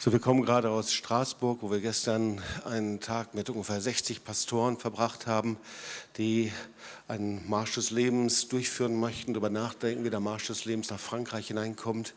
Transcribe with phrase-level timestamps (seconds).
[0.00, 4.76] So, wir kommen gerade aus Straßburg, wo wir gestern einen Tag mit ungefähr 60 Pastoren
[4.76, 5.56] verbracht haben,
[6.18, 6.52] die
[7.08, 11.48] einen Marsch des Lebens durchführen möchten, darüber nachdenken, wie der Marsch des Lebens nach Frankreich
[11.48, 12.14] hineinkommt.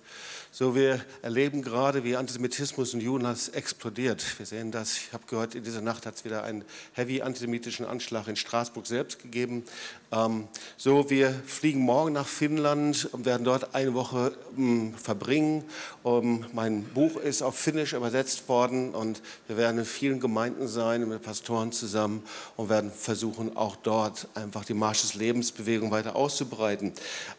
[0.53, 4.37] So, wir erleben gerade, wie Antisemitismus in Judenhass explodiert.
[4.37, 4.97] Wir sehen das.
[4.97, 8.85] Ich habe gehört, in dieser Nacht hat es wieder einen heavy antisemitischen Anschlag in Straßburg
[8.85, 9.63] selbst gegeben.
[10.11, 15.63] Ähm, so, wir fliegen morgen nach Finnland und werden dort eine Woche ähm, verbringen.
[16.03, 21.07] Um, mein Buch ist auf Finnisch übersetzt worden und wir werden in vielen Gemeinden sein
[21.07, 22.23] mit Pastoren zusammen
[22.57, 26.91] und werden versuchen, auch dort einfach die Marsch des Lebensbewegung weiter auszubreiten.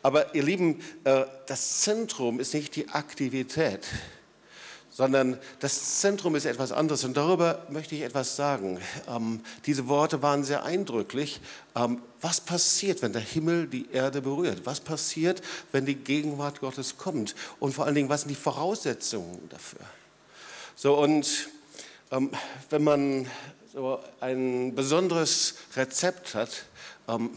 [0.03, 3.85] Aber ihr Lieben, äh, das Zentrum ist nicht die Aktivität,
[4.91, 7.03] sondern das Zentrum ist etwas anderes.
[7.03, 8.79] Und darüber möchte ich etwas sagen.
[9.09, 11.41] Ähm, diese Worte waren sehr eindrücklich.
[11.75, 14.67] Ähm, was passiert, wenn der Himmel die Erde berührt?
[14.67, 15.43] Was passiert,
[15.73, 17.35] wenn die Gegenwart Gottes kommt?
[17.59, 19.81] Und vor allen Dingen, was sind die Voraussetzungen dafür?
[20.77, 21.49] So, und
[22.13, 22.31] ähm,
[22.71, 23.27] wenn man
[23.73, 26.67] so ein besonderes Rezept hat,
[27.09, 27.31] ähm,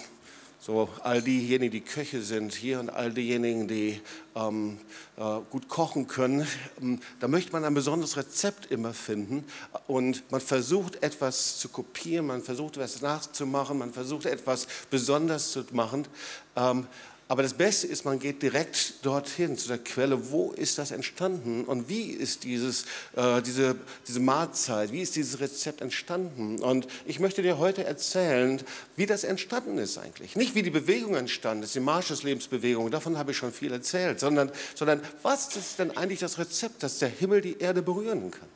[0.65, 4.01] so all diejenigen, die Köche sind hier und all diejenigen, die
[4.35, 4.79] ähm,
[5.15, 6.47] äh, gut kochen können,
[6.81, 9.43] ähm, da möchte man ein besonderes Rezept immer finden
[9.85, 15.63] und man versucht etwas zu kopieren, man versucht etwas nachzumachen, man versucht etwas besonders zu
[15.71, 16.07] machen.
[16.55, 16.87] Ähm,
[17.27, 21.65] aber das Beste ist, man geht direkt dorthin zu der Quelle, wo ist das entstanden
[21.65, 23.75] und wie ist dieses, äh, diese,
[24.07, 26.61] diese Mahlzeit, wie ist dieses Rezept entstanden.
[26.61, 28.61] Und ich möchte dir heute erzählen,
[28.95, 30.35] wie das entstanden ist eigentlich.
[30.35, 34.51] Nicht wie die Bewegung entstanden ist, die Marschuslebensbewegung, davon habe ich schon viel erzählt, sondern,
[34.75, 38.54] sondern was ist denn eigentlich das Rezept, dass der Himmel die Erde berühren kann.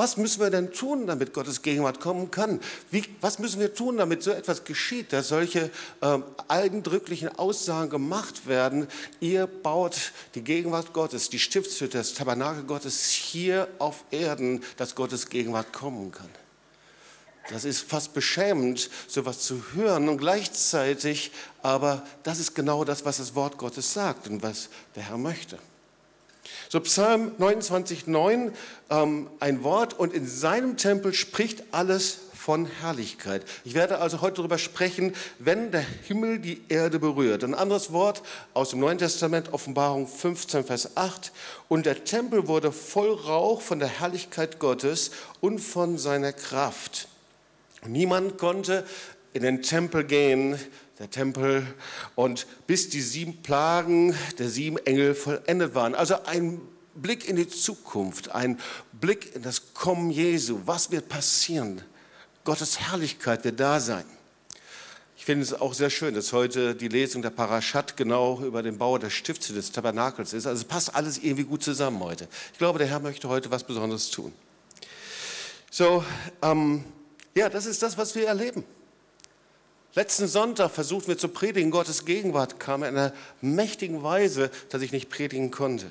[0.00, 2.58] Was müssen wir denn tun, damit Gottes Gegenwart kommen kann?
[2.90, 5.70] Wie, was müssen wir tun, damit so etwas geschieht, dass solche
[6.00, 8.86] ähm, eindrücklichen Aussagen gemacht werden?
[9.20, 15.28] Ihr baut die Gegenwart Gottes, die Stiftshütte, das Tabernakel Gottes hier auf Erden, dass Gottes
[15.28, 16.30] Gegenwart kommen kann.
[17.50, 21.30] Das ist fast beschämend, sowas zu hören und gleichzeitig,
[21.60, 25.58] aber das ist genau das, was das Wort Gottes sagt und was der Herr möchte.
[26.68, 28.52] So Psalm 29,9,
[28.90, 33.44] ähm, ein Wort, und in seinem Tempel spricht alles von Herrlichkeit.
[33.64, 37.44] Ich werde also heute darüber sprechen, wenn der Himmel die Erde berührt.
[37.44, 38.22] Ein anderes Wort
[38.54, 41.32] aus dem Neuen Testament, Offenbarung 15, Vers 8.
[41.68, 47.08] Und der Tempel wurde voll Rauch von der Herrlichkeit Gottes und von seiner Kraft.
[47.86, 48.86] Niemand konnte
[49.32, 50.58] in den Tempel gehen,
[51.00, 51.66] der Tempel,
[52.14, 55.94] und bis die sieben Plagen der sieben Engel vollendet waren.
[55.94, 56.60] Also ein
[56.94, 58.60] Blick in die Zukunft, ein
[58.92, 60.60] Blick in das Kommen Jesu.
[60.66, 61.80] Was wird passieren?
[62.44, 64.04] Gottes Herrlichkeit wird da sein.
[65.16, 68.76] Ich finde es auch sehr schön, dass heute die Lesung der Parashat genau über den
[68.76, 70.46] Bau der Stifte des Tabernakels ist.
[70.46, 72.28] Also es passt alles irgendwie gut zusammen heute.
[72.52, 74.32] Ich glaube, der Herr möchte heute was Besonderes tun.
[75.70, 76.04] So,
[76.42, 76.84] ähm,
[77.34, 78.64] ja, das ist das, was wir erleben.
[79.94, 84.92] Letzten Sonntag versuchten wir zu predigen, Gottes Gegenwart kam in einer mächtigen Weise, dass ich
[84.92, 85.90] nicht predigen konnte.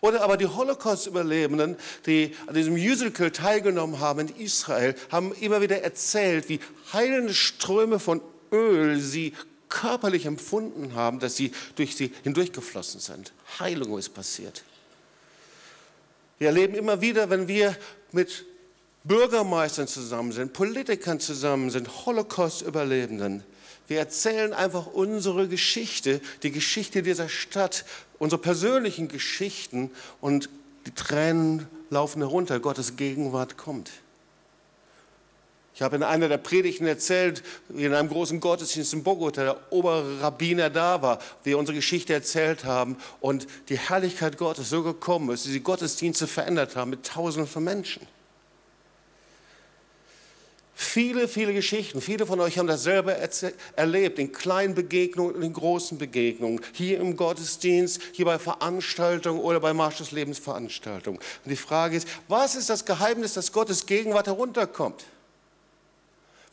[0.00, 1.76] Oder aber die Holocaust-Überlebenden,
[2.06, 6.60] die an diesem Musical teilgenommen haben in Israel, haben immer wieder erzählt, wie
[6.92, 8.20] heilende Ströme von
[8.52, 9.34] Öl sie
[9.68, 13.32] körperlich empfunden haben, dass sie durch sie hindurchgeflossen sind.
[13.58, 14.62] Heilung ist passiert.
[16.38, 17.76] Wir erleben immer wieder, wenn wir
[18.12, 18.46] mit
[19.04, 23.42] Bürgermeistern zusammen sind, Politikern zusammen sind, Holocaust-Überlebenden.
[23.86, 27.84] Wir erzählen einfach unsere Geschichte, die Geschichte dieser Stadt,
[28.18, 30.50] unsere persönlichen Geschichten und
[30.86, 33.90] die Tränen laufen herunter, Gottes Gegenwart kommt.
[35.74, 39.72] Ich habe in einer der Predigten erzählt, wie in einem großen Gottesdienst in Bogota der
[39.72, 45.44] Oberrabbiner da war, wir unsere Geschichte erzählt haben und die Herrlichkeit Gottes so gekommen ist,
[45.44, 48.04] dass die Gottesdienste verändert haben mit Tausenden von Menschen.
[50.80, 52.00] Viele, viele Geschichten.
[52.00, 53.12] Viele von euch haben das selber
[53.74, 56.60] erlebt, in kleinen Begegnungen und in großen Begegnungen.
[56.72, 61.18] Hier im Gottesdienst, hier bei Veranstaltungen oder bei Marsch des Lebens Veranstaltungen.
[61.18, 65.04] Und die Frage ist, was ist das Geheimnis, dass Gottes Gegenwart herunterkommt?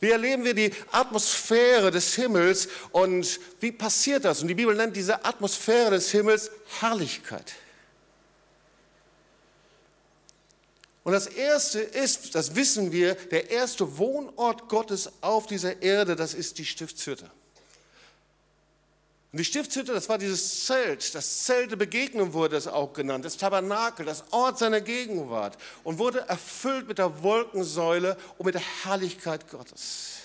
[0.00, 4.42] Wie erleben wir die Atmosphäre des Himmels und wie passiert das?
[4.42, 6.50] Und die Bibel nennt diese Atmosphäre des Himmels
[6.80, 7.54] Herrlichkeit.
[11.06, 16.34] Und das erste ist, das wissen wir, der erste Wohnort Gottes auf dieser Erde, das
[16.34, 17.30] ist die Stiftshütte.
[19.30, 23.24] Und die Stiftshütte, das war dieses Zelt, das Zelt der Begegnung wurde es auch genannt,
[23.24, 28.64] das Tabernakel, das Ort seiner Gegenwart und wurde erfüllt mit der Wolkensäule und mit der
[28.82, 30.16] Herrlichkeit Gottes.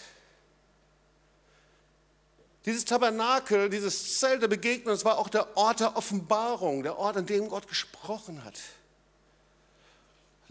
[2.66, 7.18] Dieses Tabernakel, dieses Zelt der Begegnung, das war auch der Ort der Offenbarung, der Ort,
[7.18, 8.56] an dem Gott gesprochen hat.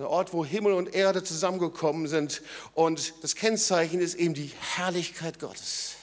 [0.00, 2.40] Ein Ort, wo Himmel und Erde zusammengekommen sind.
[2.72, 5.96] Und das Kennzeichen ist eben die Herrlichkeit Gottes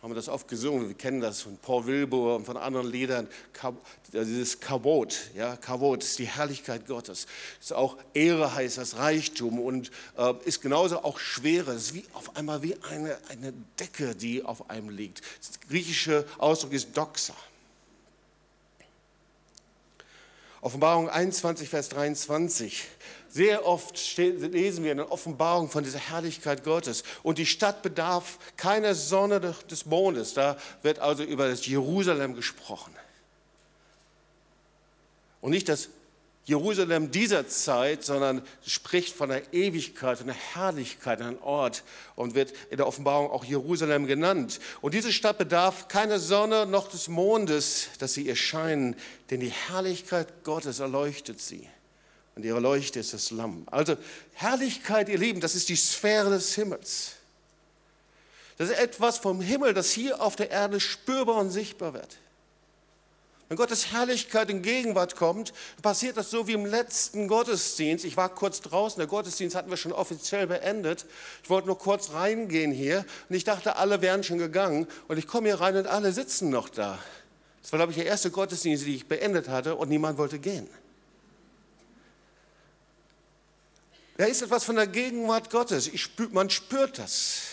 [0.00, 3.26] haben wir das oft gesungen, wir kennen das von Paul Wilbur und von anderen Liedern,
[4.12, 7.26] dieses Kabot, ja, Kabot ist die Herrlichkeit Gottes,
[7.60, 12.04] ist auch Ehre heißt das Reichtum und äh, ist genauso auch Schwere, es ist wie
[12.12, 15.20] auf einmal wie eine, eine Decke, die auf einem liegt.
[15.40, 17.34] Das griechische Ausdruck ist Doxa.
[20.60, 22.84] Offenbarung 21, Vers 23.
[23.28, 27.04] Sehr oft lesen wir in der Offenbarung von dieser Herrlichkeit Gottes.
[27.22, 30.34] Und die Stadt bedarf keiner Sonne des Mondes.
[30.34, 32.94] Da wird also über das Jerusalem gesprochen.
[35.40, 35.90] Und nicht das
[36.48, 41.84] Jerusalem dieser Zeit, sondern spricht von der Ewigkeit, von der Herrlichkeit, ein Ort
[42.16, 44.58] und wird in der Offenbarung auch Jerusalem genannt.
[44.80, 48.96] Und diese Stadt bedarf keiner Sonne noch des Mondes, dass sie erscheinen,
[49.28, 51.68] denn die Herrlichkeit Gottes erleuchtet sie.
[52.34, 53.64] Und ihre Leuchte ist das Lamm.
[53.70, 53.98] Also
[54.32, 57.16] Herrlichkeit, ihr Lieben, das ist die Sphäre des Himmels.
[58.56, 62.16] Das ist etwas vom Himmel, das hier auf der Erde spürbar und sichtbar wird.
[63.48, 68.04] Wenn Gottes Herrlichkeit in Gegenwart kommt, passiert das so wie im letzten Gottesdienst.
[68.04, 71.06] Ich war kurz draußen, der Gottesdienst hatten wir schon offiziell beendet.
[71.42, 75.26] Ich wollte nur kurz reingehen hier und ich dachte, alle wären schon gegangen und ich
[75.26, 76.98] komme hier rein und alle sitzen noch da.
[77.62, 80.68] Das war, glaube ich, der erste Gottesdienst, den ich beendet hatte und niemand wollte gehen.
[84.18, 85.90] Da ist etwas von der Gegenwart Gottes.
[85.98, 87.47] Spür, man spürt das.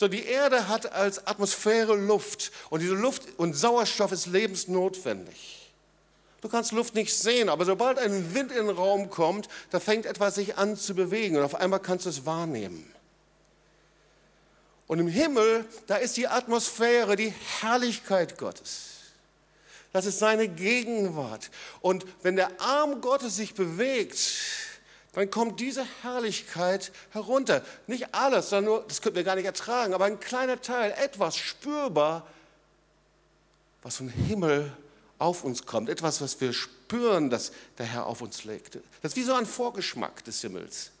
[0.00, 5.70] So, die Erde hat als Atmosphäre Luft und diese Luft und Sauerstoff ist lebensnotwendig.
[6.40, 10.06] Du kannst Luft nicht sehen, aber sobald ein Wind in den Raum kommt, da fängt
[10.06, 12.90] etwas sich an zu bewegen und auf einmal kannst du es wahrnehmen.
[14.86, 18.92] Und im Himmel, da ist die Atmosphäre, die Herrlichkeit Gottes.
[19.92, 21.50] Das ist seine Gegenwart.
[21.82, 24.18] Und wenn der Arm Gottes sich bewegt,
[25.12, 27.64] dann kommt diese Herrlichkeit herunter.
[27.86, 31.36] Nicht alles, sondern nur, das könnten wir gar nicht ertragen, aber ein kleiner Teil, etwas
[31.36, 32.26] spürbar,
[33.82, 34.72] was vom Himmel
[35.18, 38.76] auf uns kommt, etwas, was wir spüren, dass der Herr auf uns legt.
[39.02, 40.92] Das ist wie so ein Vorgeschmack des Himmels.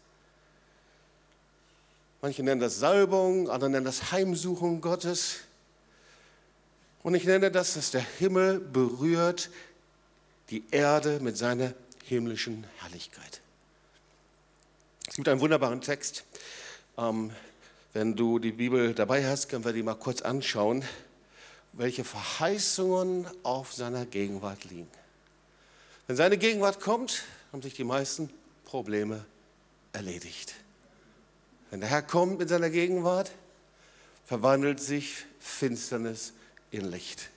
[2.20, 5.36] Manche nennen das Salbung, andere nennen das Heimsuchung Gottes.
[7.02, 9.50] Und ich nenne das, dass der Himmel berührt
[10.50, 11.72] die Erde mit seiner
[12.04, 13.40] himmlischen Herrlichkeit.
[15.20, 16.24] Gibt einen wunderbaren Text.
[16.96, 17.30] Ähm,
[17.92, 20.82] wenn du die Bibel dabei hast, können wir die mal kurz anschauen,
[21.74, 24.88] welche Verheißungen auf seiner Gegenwart liegen.
[26.06, 28.30] Wenn seine Gegenwart kommt, haben sich die meisten
[28.64, 29.26] Probleme
[29.92, 30.54] erledigt.
[31.70, 33.30] Wenn der Herr kommt mit seiner Gegenwart,
[34.24, 36.32] verwandelt sich Finsternis
[36.70, 37.28] in Licht.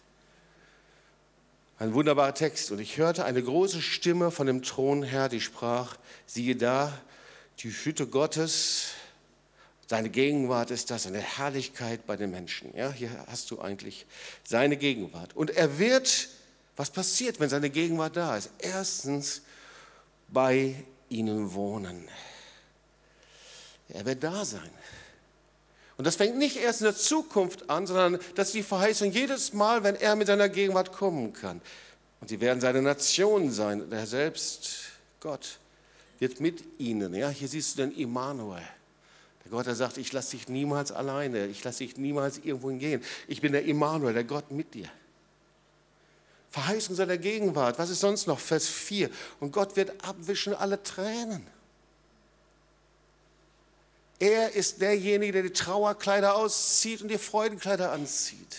[1.80, 2.72] Ein wunderbarer Text.
[2.72, 6.98] Und ich hörte eine große Stimme von dem Thron her, die sprach, siehe da,
[7.60, 8.92] die Hütte Gottes,
[9.88, 12.76] seine Gegenwart ist das, eine Herrlichkeit bei den Menschen.
[12.76, 14.06] Ja, hier hast du eigentlich
[14.44, 15.36] seine Gegenwart.
[15.36, 16.30] Und er wird,
[16.76, 18.50] was passiert, wenn seine Gegenwart da ist?
[18.60, 19.42] Erstens
[20.30, 22.08] bei ihnen wohnen.
[23.90, 24.72] Er wird da sein.
[25.98, 29.54] Und das fängt nicht erst in der Zukunft an, sondern das ist die Verheißung jedes
[29.54, 31.62] Mal, wenn er mit seiner Gegenwart kommen kann.
[32.20, 34.76] Und sie werden seine Nation sein, der selbst
[35.20, 35.60] Gott
[36.20, 37.14] wird mit ihnen.
[37.14, 38.64] Ja, hier siehst du den Immanuel.
[39.44, 43.04] Der Gott, der sagt, ich lasse dich niemals alleine, ich lasse dich niemals irgendwo hingehen.
[43.28, 44.90] Ich bin der Immanuel, der Gott mit dir.
[46.50, 47.80] Verheißung seiner Gegenwart.
[47.80, 48.40] Was ist sonst noch?
[48.40, 49.10] Vers 4.
[49.40, 51.48] Und Gott wird abwischen alle Tränen.
[54.20, 58.56] Er ist derjenige, der die Trauerkleider auszieht und die Freudenkleider anzieht.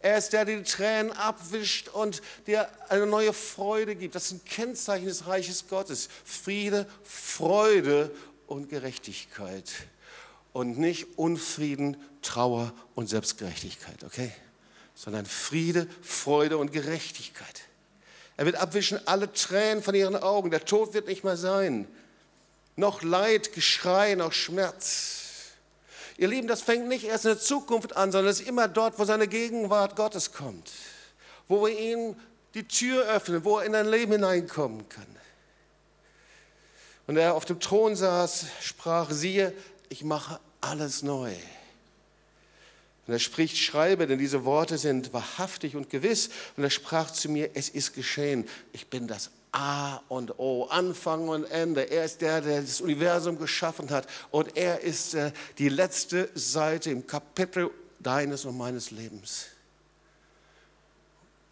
[0.00, 4.14] Er ist der, der die Tränen abwischt und dir eine neue Freude gibt.
[4.14, 6.08] Das ist ein Kennzeichen des Reiches Gottes.
[6.24, 8.10] Friede, Freude
[8.46, 9.70] und Gerechtigkeit.
[10.52, 14.32] Und nicht Unfrieden, Trauer und Selbstgerechtigkeit, okay?
[14.94, 17.62] Sondern Friede, Freude und Gerechtigkeit.
[18.36, 20.50] Er wird abwischen alle Tränen von ihren Augen.
[20.50, 21.86] Der Tod wird nicht mehr sein.
[22.76, 25.25] Noch Leid, Geschrei, noch Schmerz.
[26.18, 28.98] Ihr Lieben, das fängt nicht erst in der Zukunft an, sondern es ist immer dort,
[28.98, 30.70] wo seine Gegenwart Gottes kommt,
[31.46, 32.16] wo wir ihm
[32.54, 35.06] die Tür öffnen, wo er in dein Leben hineinkommen kann.
[37.06, 39.52] Und er auf dem Thron saß, sprach, siehe,
[39.90, 41.34] ich mache alles neu.
[43.06, 46.30] Und er spricht, schreibe, denn diese Worte sind wahrhaftig und gewiss.
[46.56, 48.48] Und er sprach zu mir, es ist geschehen.
[48.72, 51.90] Ich bin das A und O, Anfang und Ende.
[51.90, 56.90] Er ist der, der das Universum geschaffen hat und er ist äh, die letzte Seite
[56.90, 59.46] im Kapitel deines und meines Lebens.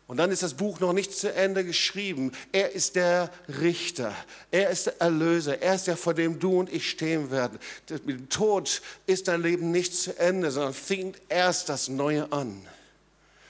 [0.06, 2.32] Und dann ist das Buch noch nicht zu Ende geschrieben.
[2.52, 4.14] Er ist der Richter,
[4.50, 7.58] er ist der Erlöser, er ist der, vor dem du und ich stehen werden.
[8.04, 12.66] Mit dem Tod ist dein Leben nicht zu Ende, sondern fängt erst das Neue an.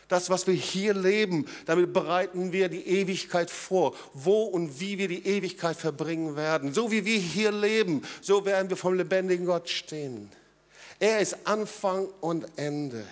[0.08, 5.08] Das, was wir hier leben, damit bereiten wir die Ewigkeit vor, wo und wie wir
[5.08, 6.72] die Ewigkeit verbringen werden.
[6.72, 10.30] So wie wir hier leben, so werden wir vom lebendigen Gott stehen.
[11.00, 13.04] Er ist Anfang und Ende.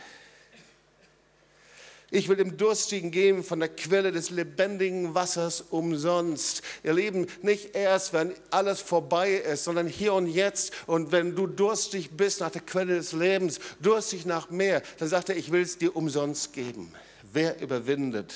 [2.15, 6.61] Ich will dem Durstigen geben von der Quelle des lebendigen Wassers umsonst.
[6.85, 10.75] Ihr Lieben, nicht erst, wenn alles vorbei ist, sondern hier und jetzt.
[10.87, 15.31] Und wenn du durstig bist nach der Quelle des Lebens, durstig nach mehr, dann sagt
[15.31, 16.93] er, ich will es dir umsonst geben.
[17.33, 18.35] Wer überwindet,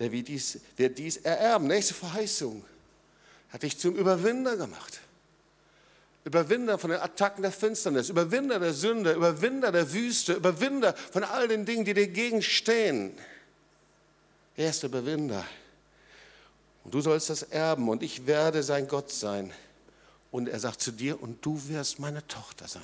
[0.00, 1.68] der wird dies, wird dies ererben.
[1.68, 2.64] Nächste Verheißung
[3.50, 4.98] hat dich zum Überwinder gemacht.
[6.24, 11.48] Überwinder von den Attacken der Finsternis, Überwinder der Sünde, Überwinder der Wüste, Überwinder von all
[11.48, 13.16] den Dingen, die dir gegenstehen.
[14.56, 15.44] Er ist der Überwinder.
[16.84, 19.52] Und du sollst das erben und ich werde sein Gott sein.
[20.30, 22.82] Und er sagt zu dir, und du wirst meine Tochter sein.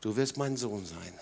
[0.00, 1.12] Du wirst mein Sohn sein.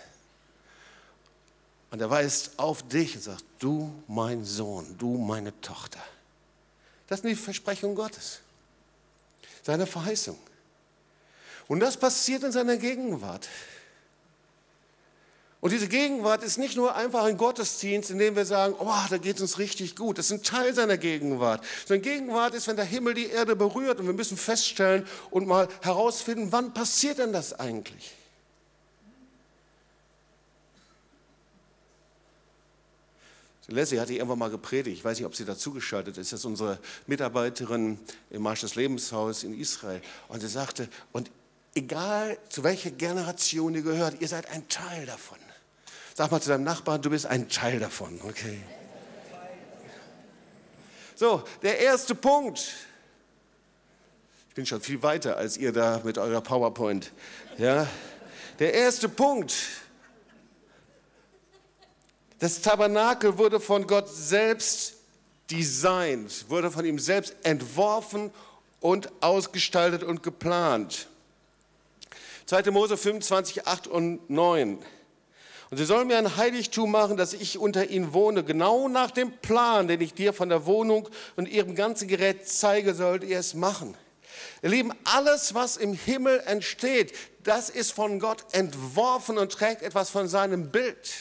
[1.90, 6.00] Und er weist auf dich und sagt, du mein Sohn, du meine Tochter.
[7.06, 8.40] Das sind die Versprechungen Gottes.
[9.62, 10.38] Seine Verheißung.
[11.68, 13.48] Und das passiert in seiner Gegenwart.
[15.60, 19.18] Und diese Gegenwart ist nicht nur einfach ein Gottesdienst, in dem wir sagen, oh, da
[19.18, 20.16] geht es uns richtig gut.
[20.18, 21.64] Das ist ein Teil seiner Gegenwart.
[21.86, 25.66] Seine Gegenwart ist, wenn der Himmel die Erde berührt und wir müssen feststellen und mal
[25.82, 28.12] herausfinden, wann passiert denn das eigentlich?
[33.68, 36.78] Leslie hatte irgendwann mal gepredigt, ich weiß nicht, ob sie dazugeschaltet ist, das ist unsere
[37.08, 37.98] Mitarbeiterin
[38.30, 40.00] im Marsch des Lebenshaus in Israel.
[40.28, 41.28] Und sie sagte, und
[41.76, 45.38] egal zu welcher Generation ihr gehört, ihr seid ein Teil davon.
[46.14, 48.58] Sag mal zu deinem Nachbarn, du bist ein Teil davon, okay?
[51.14, 52.74] So, der erste Punkt.
[54.48, 57.12] Ich bin schon viel weiter als ihr da mit eurer PowerPoint.
[57.58, 57.86] Ja?
[58.58, 59.54] Der erste Punkt.
[62.38, 64.94] Das Tabernakel wurde von Gott selbst
[65.50, 68.30] designt, wurde von ihm selbst entworfen
[68.80, 71.08] und ausgestaltet und geplant.
[72.46, 72.70] 2.
[72.70, 74.78] Mose 25, 8 und 9.
[75.68, 79.32] Und sie sollen mir ein Heiligtum machen, dass ich unter ihnen wohne, genau nach dem
[79.38, 83.54] Plan, den ich dir von der Wohnung und ihrem ganzen Gerät zeige, sollt ihr es
[83.54, 83.96] machen.
[84.62, 87.12] Ihr Lieben, alles, was im Himmel entsteht,
[87.42, 91.14] das ist von Gott entworfen und trägt etwas von seinem Bild.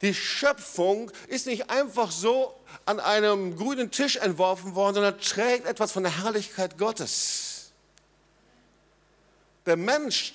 [0.00, 2.54] Die Schöpfung ist nicht einfach so
[2.86, 7.53] an einem grünen Tisch entworfen worden, sondern trägt etwas von der Herrlichkeit Gottes.
[9.66, 10.34] Der Mensch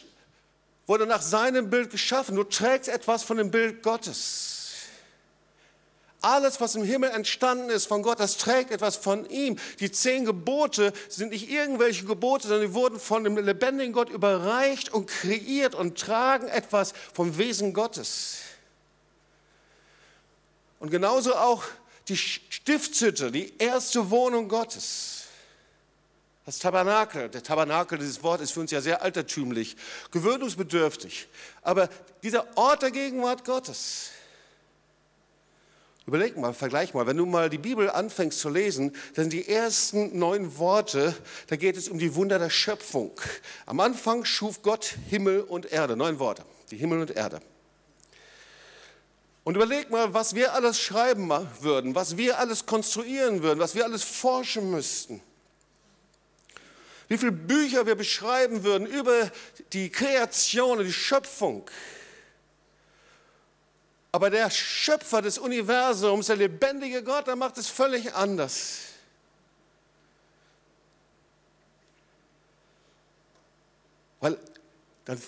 [0.87, 2.35] wurde nach seinem Bild geschaffen.
[2.35, 4.59] Du trägst etwas von dem Bild Gottes.
[6.21, 9.57] Alles, was im Himmel entstanden ist von Gott, das trägt etwas von ihm.
[9.79, 14.91] Die zehn Gebote sind nicht irgendwelche Gebote, sondern die wurden von dem lebendigen Gott überreicht
[14.91, 18.39] und kreiert und tragen etwas vom Wesen Gottes.
[20.79, 21.63] Und genauso auch
[22.09, 25.18] die Stiftshütte, die erste Wohnung Gottes.
[26.49, 29.77] Das Tabernakel, der Tabernakel, dieses Wort ist für uns ja sehr altertümlich,
[30.09, 31.27] gewöhnungsbedürftig.
[31.61, 31.89] Aber
[32.23, 34.09] dieser Ort der Gegenwart Gottes,
[36.07, 39.47] Überleg mal, vergleich mal, wenn du mal die Bibel anfängst zu lesen, dann sind die
[39.47, 41.15] ersten neun Worte,
[41.45, 43.11] da geht es um die Wunder der Schöpfung.
[43.67, 47.41] Am Anfang schuf Gott Himmel und Erde, neun Worte, die Himmel und Erde.
[49.43, 51.29] Und überleg mal, was wir alles schreiben
[51.59, 55.21] würden, was wir alles konstruieren würden, was wir alles forschen müssten
[57.09, 59.31] wie viele Bücher wir beschreiben würden über
[59.73, 61.69] die Kreation und die Schöpfung.
[64.11, 68.79] Aber der Schöpfer des Universums, der lebendige Gott, der macht es völlig anders.
[74.19, 74.37] Weil
[75.05, 75.21] dann,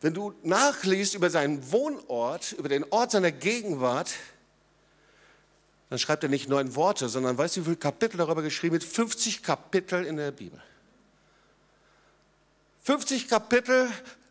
[0.00, 4.10] wenn du nachliest über seinen Wohnort, über den Ort seiner Gegenwart,
[5.90, 8.84] dann schreibt er nicht neun Worte, sondern weißt du, wie viele Kapitel darüber geschrieben wird?
[8.84, 10.60] 50 Kapitel in der Bibel.
[12.88, 13.90] 50 Kapitel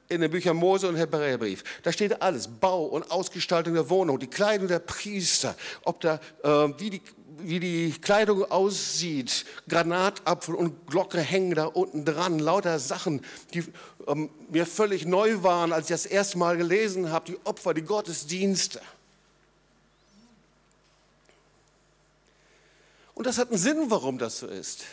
[0.10, 1.64] in den Büchern Mose und Hebräerbrief.
[1.84, 6.50] Da steht alles, Bau und Ausgestaltung der Wohnung, die Kleidung der Priester, ob da, äh,
[6.80, 7.02] wie, die,
[7.38, 13.24] wie die Kleidung aussieht, Granatapfel und Glocke hängen da unten dran, lauter Sachen,
[13.54, 13.64] die
[14.08, 17.84] ähm, mir völlig neu waren, als ich das erste Mal gelesen habe, die Opfer, die
[17.84, 18.82] Gottesdienste.
[23.14, 24.84] Und das hat einen Sinn, warum das so ist.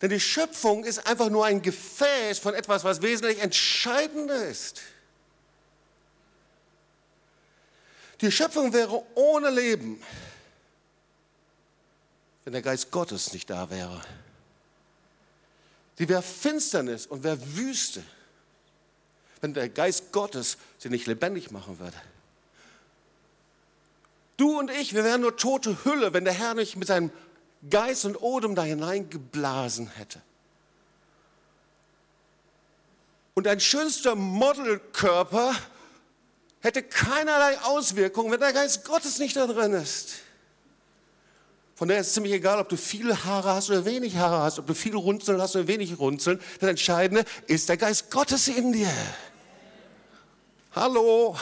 [0.00, 4.80] Denn die Schöpfung ist einfach nur ein Gefäß von etwas, was wesentlich entscheidender ist.
[8.20, 10.02] Die Schöpfung wäre ohne Leben,
[12.44, 14.00] wenn der Geist Gottes nicht da wäre.
[15.98, 18.02] Die wäre Finsternis und wäre Wüste,
[19.42, 21.96] wenn der Geist Gottes sie nicht lebendig machen würde.
[24.38, 27.10] Du und ich, wir wären nur tote Hülle, wenn der Herr nicht mit seinem
[27.68, 30.20] Geist und Odem da hineingeblasen hätte.
[33.34, 35.54] Und ein schönster Modelkörper
[36.60, 40.16] hätte keinerlei Auswirkungen, wenn der Geist Gottes nicht da drin ist.
[41.74, 44.58] Von daher ist es ziemlich egal, ob du viele Haare hast oder wenig Haare hast,
[44.58, 46.38] ob du viel Runzeln hast oder wenig Runzeln.
[46.60, 48.92] Das Entscheidende ist der Geist Gottes in dir.
[50.72, 51.36] Hallo.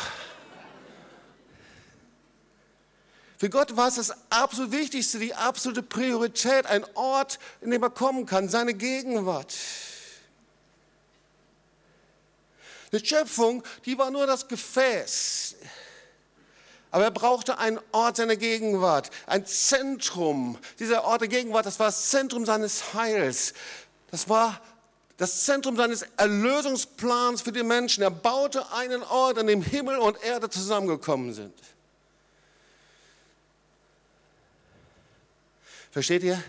[3.38, 7.90] Für Gott war es das absolut Wichtigste, die absolute Priorität, ein Ort, in dem er
[7.90, 9.54] kommen kann, seine Gegenwart.
[12.92, 15.54] Die Schöpfung, die war nur das Gefäß.
[16.90, 20.58] Aber er brauchte einen Ort seiner Gegenwart, ein Zentrum.
[20.80, 23.52] Dieser Ort der Gegenwart, das war das Zentrum seines Heils.
[24.10, 24.60] Das war
[25.16, 28.02] das Zentrum seines Erlösungsplans für die Menschen.
[28.02, 31.54] Er baute einen Ort, an dem Himmel und Erde zusammengekommen sind.
[35.98, 36.40] Versteht ihr?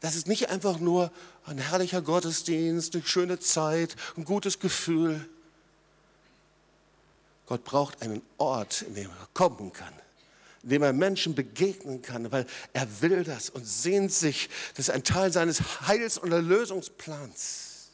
[0.00, 1.10] Das ist nicht einfach nur
[1.46, 5.26] ein herrlicher Gottesdienst, eine schöne Zeit, ein gutes Gefühl.
[7.46, 9.94] Gott braucht einen Ort, in dem er kommen kann,
[10.64, 12.44] in dem er Menschen begegnen kann, weil
[12.74, 14.50] er will das und sehnt sich.
[14.74, 17.88] Das ist ein Teil seines Heils- und Erlösungsplans.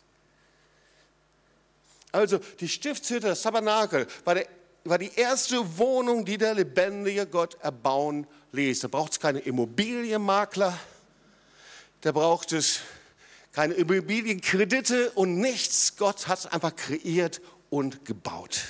[2.11, 4.49] Also die Stiftshütte, das Tabernakel, war, der,
[4.83, 8.81] war die erste Wohnung, die der lebendige Gott erbauen ließ.
[8.81, 10.79] Da braucht es keine Immobilienmakler,
[12.01, 12.81] da braucht es
[13.53, 15.97] keine Immobilienkredite und nichts.
[15.97, 18.61] Gott hat es einfach kreiert und gebaut.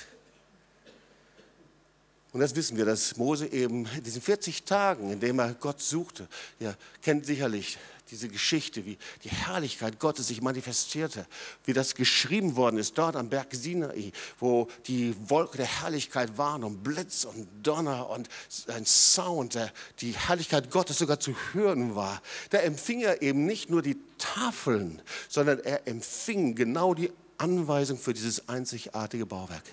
[2.35, 5.81] Und das wissen wir, dass Mose eben in diesen 40 Tagen, in denen er Gott
[5.81, 6.27] suchte,
[6.59, 7.77] ihr kennt sicherlich
[8.11, 11.27] diese Geschichte, wie die Herrlichkeit Gottes sich manifestierte,
[11.63, 16.65] wie das geschrieben worden ist dort am Berg Sinai, wo die Wolke der Herrlichkeit waren
[16.65, 18.27] und Blitz und Donner und
[18.67, 19.71] ein Sound, der
[20.01, 22.21] die Herrlichkeit Gottes sogar zu hören war.
[22.49, 28.13] Da empfing er eben nicht nur die Tafeln, sondern er empfing genau die Anweisung für
[28.13, 29.63] dieses einzigartige Bauwerk.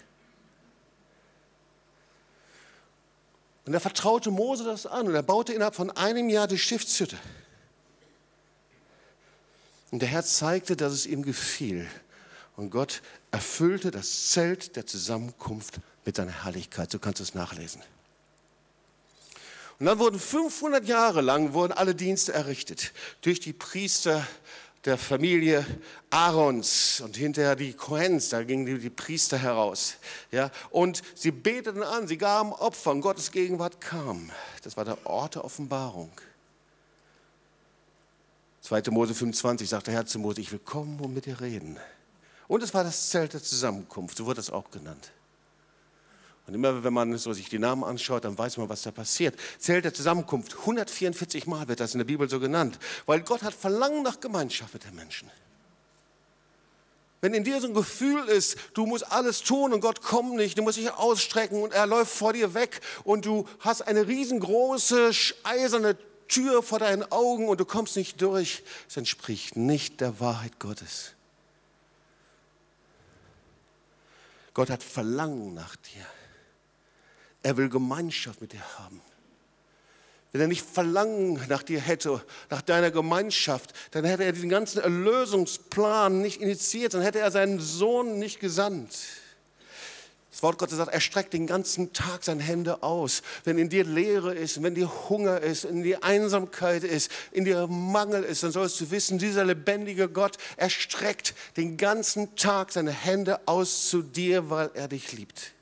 [3.65, 7.17] Und er vertraute Mose das an und er baute innerhalb von einem Jahr die Stiftshütte.
[9.91, 11.89] Und der Herr zeigte, dass es ihm gefiel.
[12.57, 16.91] Und Gott erfüllte das Zelt der Zusammenkunft mit seiner Herrlichkeit.
[16.91, 17.83] So kannst du es nachlesen.
[19.79, 24.27] Und dann wurden 500 Jahre lang wurden alle Dienste errichtet durch die Priester
[24.85, 25.65] der Familie
[26.11, 29.95] Aarons und hinterher die Kohens, da gingen die, die, Priester heraus.
[30.33, 34.31] Ja, und sie beteten an, sie gaben Opfer und Gottes Gegenwart kam.
[34.65, 36.11] Das war der Ort der Offenbarung.
[38.63, 38.83] 2.
[38.91, 41.79] Mose 25 sagt der Herr zu Mose, ich will kommen und mit dir reden.
[42.49, 45.13] Und es war das Zelt der Zusammenkunft, so wurde es auch genannt.
[46.47, 49.37] Und immer wenn man so sich die Namen anschaut, dann weiß man, was da passiert.
[49.59, 53.55] Zelt der Zusammenkunft, 144 Mal wird das in der Bibel so genannt, weil Gott hat
[53.55, 55.31] Verlangen nach Gemeinschaft mit den Menschen.
[57.21, 60.59] Wenn in dir so ein Gefühl ist, du musst alles tun und Gott kommt nicht,
[60.59, 65.13] du musst dich ausstrecken und er läuft vor dir weg und du hast eine riesengroße
[65.45, 70.59] eiserne Tür vor deinen Augen und du kommst nicht durch, es entspricht nicht der Wahrheit
[70.59, 71.13] Gottes.
[74.53, 76.07] Gott hat Verlangen nach dir.
[77.43, 79.01] Er will Gemeinschaft mit dir haben.
[80.33, 84.81] Wenn er nicht Verlangen nach dir hätte, nach deiner Gemeinschaft, dann hätte er diesen ganzen
[84.81, 88.97] Erlösungsplan nicht initiiert, dann hätte er seinen Sohn nicht gesandt.
[90.31, 93.21] Das Wort Gottes sagt, er streckt den ganzen Tag seine Hände aus.
[93.45, 97.67] Wenn in dir Leere ist, wenn dir Hunger ist, in dir Einsamkeit ist, in dir
[97.67, 102.93] Mangel ist, dann sollst du wissen, dieser lebendige Gott, er streckt den ganzen Tag seine
[102.93, 105.53] Hände aus zu dir, weil er dich liebt.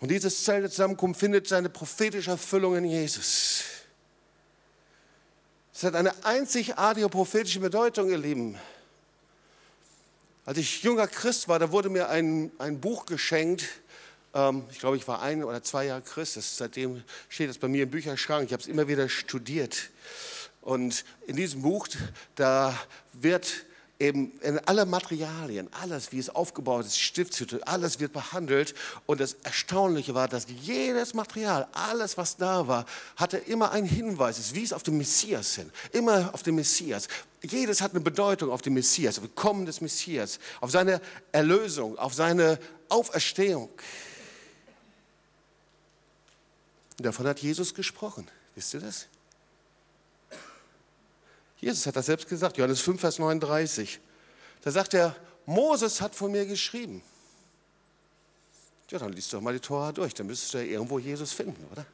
[0.00, 3.62] Und dieses Zelt der Zusammenkunft findet seine prophetische Erfüllung in Jesus.
[5.74, 8.58] Es hat eine einzigartige prophetische Bedeutung, ihr Lieben.
[10.44, 13.64] Als ich junger Christ war, da wurde mir ein, ein Buch geschenkt.
[14.32, 16.36] Ähm, ich glaube, ich war ein oder zwei Jahre Christ.
[16.36, 18.46] Das, seitdem steht es bei mir im Bücherschrank.
[18.46, 19.90] Ich habe es immer wieder studiert.
[20.60, 21.88] Und in diesem Buch,
[22.36, 22.78] da
[23.12, 23.64] wird
[23.98, 28.74] eben in alle Materialien, alles, wie es aufgebaut ist, Stiftshütte, alles wird behandelt.
[29.06, 34.38] Und das Erstaunliche war, dass jedes Material, alles, was da war, hatte immer einen Hinweis,
[34.38, 37.08] es wies auf den Messias hin, immer auf den Messias.
[37.42, 41.00] Jedes hat eine Bedeutung auf den Messias, auf das Kommen des Messias, auf seine
[41.32, 43.70] Erlösung, auf seine Auferstehung.
[46.98, 48.26] Davon hat Jesus gesprochen.
[48.54, 49.06] Wisst ihr das?
[51.66, 53.98] Jesus hat das selbst gesagt, Johannes 5, Vers 39.
[54.62, 57.02] Da sagt er, Moses hat von mir geschrieben.
[58.88, 61.66] Ja, dann liest doch mal die Tora durch, dann müsstest du ja irgendwo Jesus finden,
[61.72, 61.84] oder?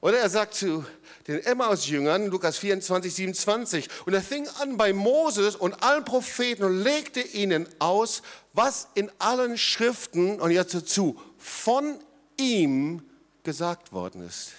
[0.00, 0.84] Oder er sagt zu
[1.28, 6.82] den Emmaus-Jüngern, Lukas 24, 27, und er fing an bei Moses und allen Propheten und
[6.82, 12.00] legte ihnen aus, was in allen Schriften, und jetzt dazu, von
[12.36, 13.08] ihm
[13.44, 14.50] gesagt worden ist.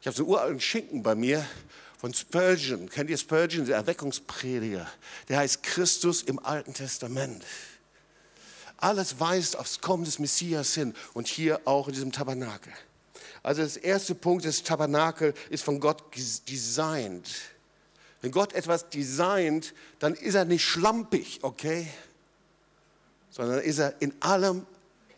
[0.00, 1.44] Ich habe so einen uralten Schinken bei mir
[1.98, 2.88] von Spurgeon.
[2.88, 4.88] Kennt ihr Spurgeon, der Erweckungsprediger?
[5.28, 7.44] Der heißt Christus im Alten Testament.
[8.76, 12.72] Alles weist aufs Kommen des Messias hin und hier auch in diesem Tabernakel.
[13.42, 16.04] Also das erste Punkt des Tabernakel ist von Gott
[16.48, 17.28] designt.
[18.20, 21.88] Wenn Gott etwas designt, dann ist er nicht schlampig, okay?
[23.30, 24.64] Sondern ist er in allem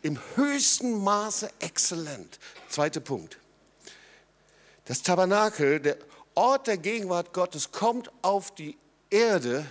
[0.03, 2.39] im höchsten Maße exzellent.
[2.69, 3.39] Zweiter Punkt.
[4.91, 5.97] Das Tabernakel, der
[6.35, 8.77] Ort der Gegenwart Gottes, kommt auf die
[9.09, 9.65] Erde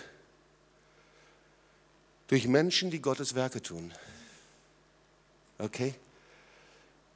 [2.27, 3.93] durch Menschen, die Gottes Werke tun.
[5.57, 5.93] Okay?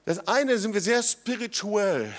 [0.03, 2.13] Das eine sind wir sehr spirituell.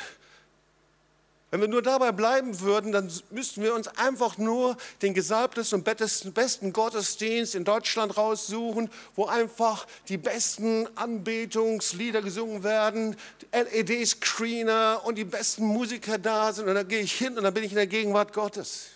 [1.54, 6.34] Wenn wir nur dabei bleiben würden, dann müssten wir uns einfach nur den gesalbtesten und
[6.34, 13.14] besten Gottesdienst in Deutschland raussuchen, wo einfach die besten Anbetungslieder gesungen werden,
[13.52, 16.66] LED-Screener und die besten Musiker da sind.
[16.66, 18.93] Und dann gehe ich hin und dann bin ich in der Gegenwart Gottes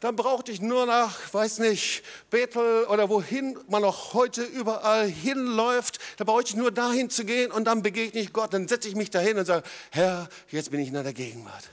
[0.00, 5.98] dann brauchte ich nur nach, weiß nicht, Bethel oder wohin man auch heute überall hinläuft,
[6.18, 8.94] da brauchte ich nur dahin zu gehen und dann begegne ich Gott, dann setze ich
[8.94, 11.64] mich dahin und sage, Herr, jetzt bin ich in deiner Gegenwart.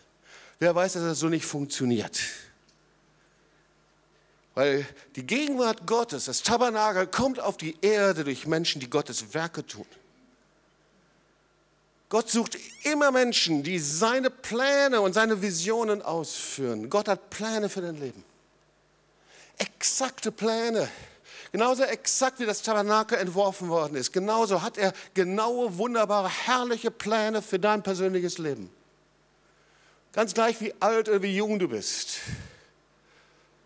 [0.57, 2.19] Wer weiß, dass das so nicht funktioniert?
[4.55, 9.65] Weil die Gegenwart Gottes, das Tabernakel, kommt auf die Erde durch Menschen, die Gottes Werke
[9.65, 9.85] tun.
[12.09, 16.89] Gott sucht immer Menschen, die seine Pläne und seine Visionen ausführen.
[16.89, 18.23] Gott hat Pläne für dein Leben.
[19.57, 20.89] Exakte Pläne.
[21.51, 24.11] Genauso exakt wie das Tabernakel entworfen worden ist.
[24.11, 28.69] Genauso hat er genaue, wunderbare, herrliche Pläne für dein persönliches Leben.
[30.11, 32.19] Ganz gleich wie alt oder wie jung du bist.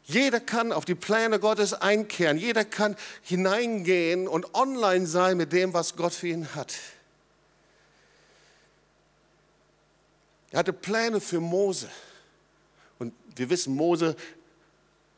[0.03, 2.37] Jeder kann auf die Pläne Gottes einkehren.
[2.37, 6.73] Jeder kann hineingehen und online sein mit dem, was Gott für ihn hat.
[10.51, 11.89] Er hatte Pläne für Mose.
[12.97, 14.15] Und wir wissen, Mose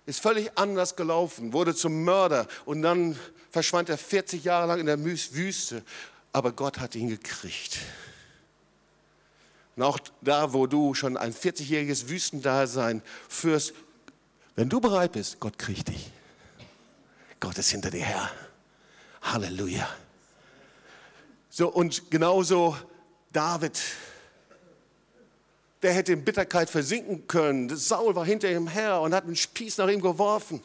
[0.06, 3.18] ist völlig anders gelaufen, wurde zum Mörder und dann
[3.50, 5.84] verschwand er 40 Jahre lang in der Wüste.
[6.34, 7.80] Aber Gott hat ihn gekriegt.
[9.76, 13.74] Und auch da, wo du schon ein 40-jähriges Wüstendasein führst,
[14.56, 16.12] wenn du bereit bist, Gott kriegt dich.
[17.40, 18.32] Gott ist hinter dir her.
[19.22, 19.88] Halleluja.
[21.50, 22.78] So, und genauso
[23.32, 23.80] David
[25.82, 27.76] der hätte in Bitterkeit versinken können.
[27.76, 30.62] Saul war hinter ihm her und hat einen Spieß nach ihm geworfen.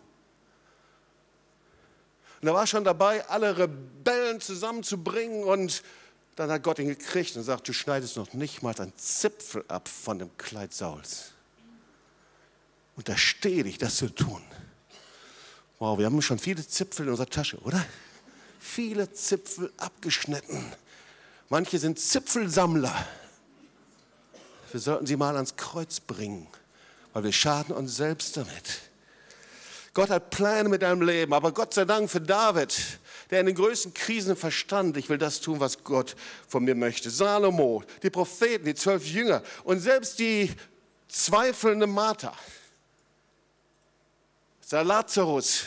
[2.40, 5.82] Und er war schon dabei, alle Rebellen zusammenzubringen und
[6.36, 9.88] dann hat Gott ihn gekriegt und sagt, du schneidest noch nicht mal einen Zipfel ab
[9.88, 11.32] von dem Kleid Sauls.
[12.94, 14.42] Unterstehe dich, das zu tun.
[15.78, 17.84] Wow, wir haben schon viele Zipfel in unserer Tasche, oder?
[18.60, 20.72] Viele Zipfel abgeschnitten.
[21.48, 22.94] Manche sind Zipfelsammler.
[24.72, 26.46] Wir sollten sie mal ans Kreuz bringen,
[27.12, 28.80] weil wir schaden uns selbst damit.
[29.94, 32.76] Gott hat Pläne mit deinem Leben, aber Gott sei Dank für David,
[33.30, 37.08] der in den größten Krisen verstand, ich will das tun, was Gott von mir möchte.
[37.10, 40.52] Salomo, die Propheten, die zwölf Jünger und selbst die
[41.08, 42.34] zweifelnde Martha.
[44.70, 45.62] Lazarus,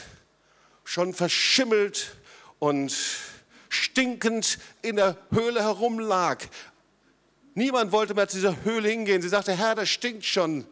[0.84, 2.16] schon verschimmelt
[2.60, 2.96] und
[3.70, 6.48] stinkend in der Höhle herumlag,
[7.60, 9.22] Niemand wollte mehr zu dieser Höhle hingehen.
[9.22, 10.66] Sie sagte, Herr, das stinkt schon.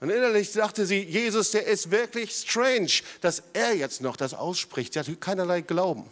[0.00, 2.90] Und innerlich sagte sie, Jesus, der ist wirklich strange,
[3.20, 4.92] dass er jetzt noch das ausspricht.
[4.92, 6.10] Sie hatte keinerlei Glauben.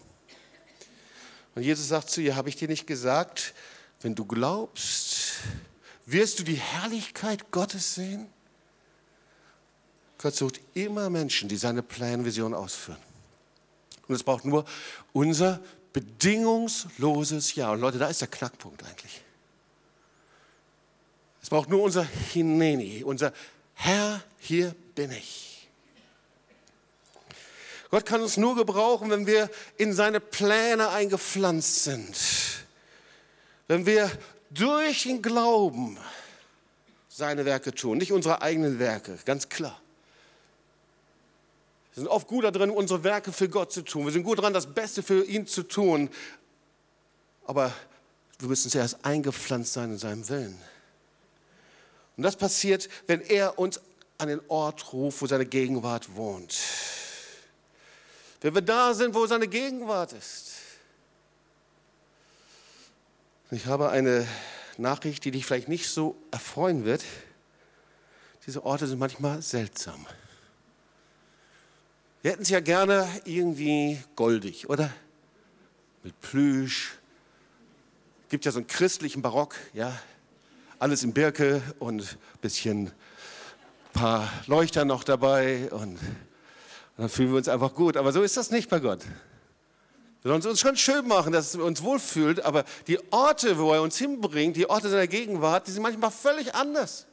[1.57, 3.55] Und Jesus sagt zu ihr, habe ich dir nicht gesagt,
[4.03, 5.33] wenn du glaubst,
[6.07, 8.29] wirst du die Herrlichkeit Gottes sehen?
[10.19, 13.03] Gott sucht immer Menschen, die seine Pläne, Vision ausführen.
[14.07, 14.65] Und es braucht nur
[15.13, 15.61] unser
[15.93, 17.73] bedingungsloses Ja.
[17.73, 19.23] Und Leute, da ist der Knackpunkt eigentlich.
[21.43, 23.33] Es braucht nur unser Hineni, unser
[23.75, 25.69] Herr, hier bin ich.
[27.91, 32.17] Gott kann uns nur gebrauchen, wenn wir in seine Pläne eingepflanzt sind.
[33.67, 34.11] Wenn wir
[34.51, 35.99] durch den Glauben
[37.09, 39.81] seine Werke tun, nicht unsere eigenen Werke, ganz klar.
[41.99, 44.05] Wir sind oft gut darin, unsere Werke für Gott zu tun.
[44.05, 46.09] Wir sind gut daran, das Beste für ihn zu tun.
[47.45, 47.73] Aber
[48.39, 50.57] wir müssen zuerst eingepflanzt sein in seinem Willen.
[52.17, 53.81] Und das passiert, wenn er uns
[54.17, 56.57] an den Ort ruft, wo seine Gegenwart wohnt.
[58.43, 60.53] Wenn wir da sind, wo seine Gegenwart ist.
[63.51, 64.25] Ich habe eine
[64.77, 67.03] Nachricht, die dich vielleicht nicht so erfreuen wird.
[68.47, 70.07] Diese Orte sind manchmal seltsam.
[72.29, 74.91] Wir hätten es ja gerne irgendwie goldig, oder?
[76.03, 76.99] Mit Plüsch.
[78.29, 79.99] Gibt ja so einen christlichen Barock, ja.
[80.79, 82.91] Alles in Birke und ein bisschen
[83.95, 85.99] paar Leuchter noch dabei und, und
[86.99, 87.97] dann fühlen wir uns einfach gut.
[87.97, 89.07] Aber so ist das nicht bei Gott.
[90.21, 93.73] Wir sollen es uns schon schön machen, dass es uns wohlfühlt, aber die Orte, wo
[93.73, 97.07] er uns hinbringt, die Orte seiner Gegenwart, die sind manchmal völlig anders.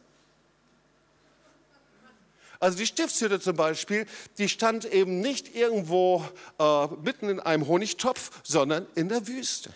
[2.60, 4.06] Also die Stiftshütte zum Beispiel,
[4.38, 6.24] die stand eben nicht irgendwo
[6.60, 9.72] äh, mitten in einem Honigtopf, sondern in der Wüste.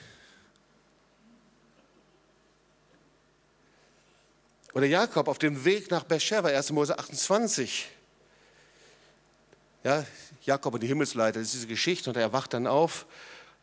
[4.74, 6.72] Oder Jakob auf dem Weg nach Beersheba, 1.
[6.72, 7.88] Mose 28.
[9.84, 10.06] Ja,
[10.44, 13.06] Jakob und die Himmelsleiter, das ist diese Geschichte und er wacht dann auf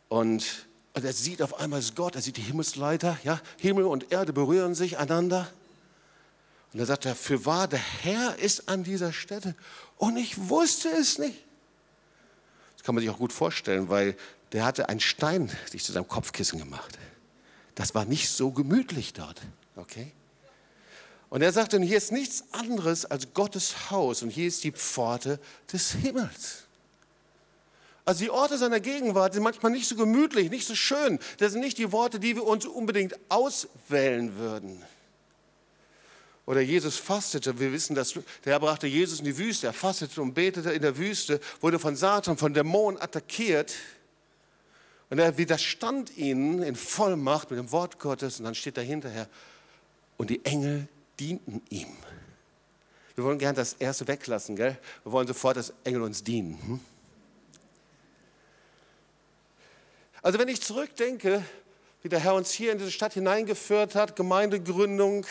[0.09, 4.33] und, und er sieht auf einmal Gott, er sieht die Himmelsleiter, ja, Himmel und Erde
[4.33, 5.47] berühren sich einander.
[6.73, 9.55] Und er sagt er, für wahr, der Herr ist an dieser Stätte
[9.97, 11.43] und ich wusste es nicht.
[12.75, 14.15] Das kann man sich auch gut vorstellen, weil
[14.51, 16.97] der hatte einen Stein sich zu seinem Kopfkissen gemacht.
[17.75, 19.41] Das war nicht so gemütlich dort,
[19.75, 20.11] okay?
[21.29, 24.71] Und er sagt dann, hier ist nichts anderes als Gottes Haus und hier ist die
[24.71, 25.39] Pforte
[25.71, 26.63] des Himmels.
[28.05, 31.19] Also die Orte seiner Gegenwart sind manchmal nicht so gemütlich, nicht so schön.
[31.39, 34.81] Das sind nicht die Worte, die wir uns unbedingt auswählen würden.
[36.47, 37.59] Oder Jesus fastete.
[37.59, 39.67] Wir wissen, dass der Herr brachte Jesus in die Wüste.
[39.67, 43.75] Er fastete und betete in der Wüste, wurde von Satan, von Dämonen attackiert.
[45.09, 48.39] Und er widerstand ihnen in Vollmacht mit dem Wort Gottes.
[48.39, 49.27] Und dann steht dahinterher,
[50.15, 50.87] und die Engel
[51.19, 51.89] dienten ihm.
[53.15, 54.77] Wir wollen gern das erste weglassen, gell?
[55.03, 56.57] Wir wollen sofort, dass Engel uns dienen.
[56.65, 56.79] Hm?
[60.21, 61.43] Also wenn ich zurückdenke,
[62.03, 65.25] wie der Herr uns hier in diese Stadt hineingeführt hat, Gemeindegründung,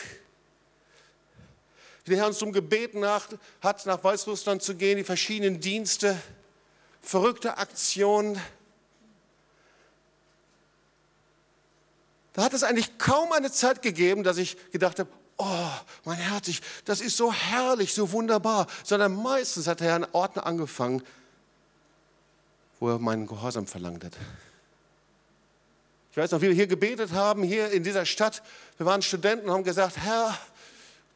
[2.13, 6.17] der Herr uns darum gebeten hat, nach Weißrussland zu gehen, die verschiedenen Dienste,
[7.01, 8.41] verrückte Aktionen.
[12.33, 15.71] Da hat es eigentlich kaum eine Zeit gegeben, dass ich gedacht habe, oh,
[16.05, 20.07] mein Herz, ich, das ist so herrlich, so wunderbar, sondern meistens hat der Herr an
[20.13, 21.03] Orten angefangen,
[22.79, 24.13] wo er meinen Gehorsam verlangt hat.
[26.11, 28.43] Ich weiß noch, wie wir hier gebetet haben, hier in dieser Stadt.
[28.79, 30.39] Wir waren Studenten und haben gesagt, Herr,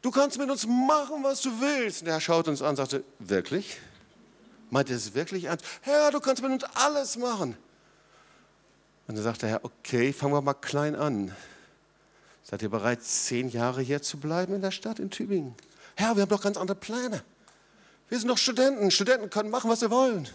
[0.01, 2.01] du kannst mit uns machen, was du willst.
[2.01, 3.77] Und der Herr schaut uns an und sagte, wirklich?
[4.69, 5.65] Meint ihr es wirklich ernst?
[5.81, 7.57] Herr, du kannst mit uns alles machen.
[9.07, 11.35] Und dann sagte der Herr, okay, fangen wir mal klein an.
[12.43, 15.55] Seid ihr bereit, zehn Jahre hier zu bleiben in der Stadt in Tübingen?
[15.95, 17.23] Herr, wir haben doch ganz andere Pläne.
[18.09, 18.91] Wir sind doch Studenten.
[18.91, 20.27] Studenten können machen, was sie wollen.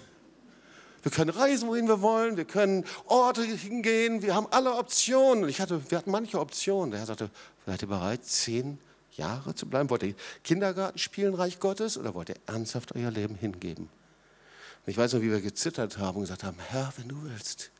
[1.02, 2.36] Wir können reisen, wohin wir wollen.
[2.36, 4.22] Wir können Orte hingehen.
[4.22, 5.48] Wir haben alle Optionen.
[5.48, 6.90] Ich hatte, wir hatten manche Optionen.
[6.90, 7.30] Der Herr sagte,
[7.64, 8.78] seid ihr bereit, zehn
[9.16, 9.90] Jahre zu bleiben?
[9.90, 11.98] Wollt ihr Kindergarten spielen, Reich Gottes?
[11.98, 13.88] Oder wollt ihr ernsthaft euer Leben hingeben?
[14.84, 17.70] Und ich weiß noch, wie wir gezittert haben und gesagt haben, Herr, wenn du willst,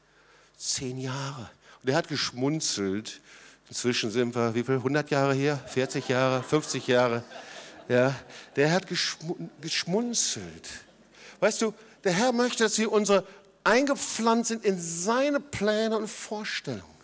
[0.57, 1.51] zehn Jahre.
[1.83, 3.21] Und er hat geschmunzelt
[3.69, 7.25] Inzwischen sind wir, wie viel, 100 Jahre hier, 40 Jahre, 50 Jahre.
[7.89, 8.15] Ja,
[8.55, 8.87] der hat
[9.61, 10.69] geschmunzelt.
[11.41, 13.27] Weißt du, der Herr möchte, dass wir unsere
[13.65, 16.96] eingepflanzt sind in seine Pläne und Vorstellungen.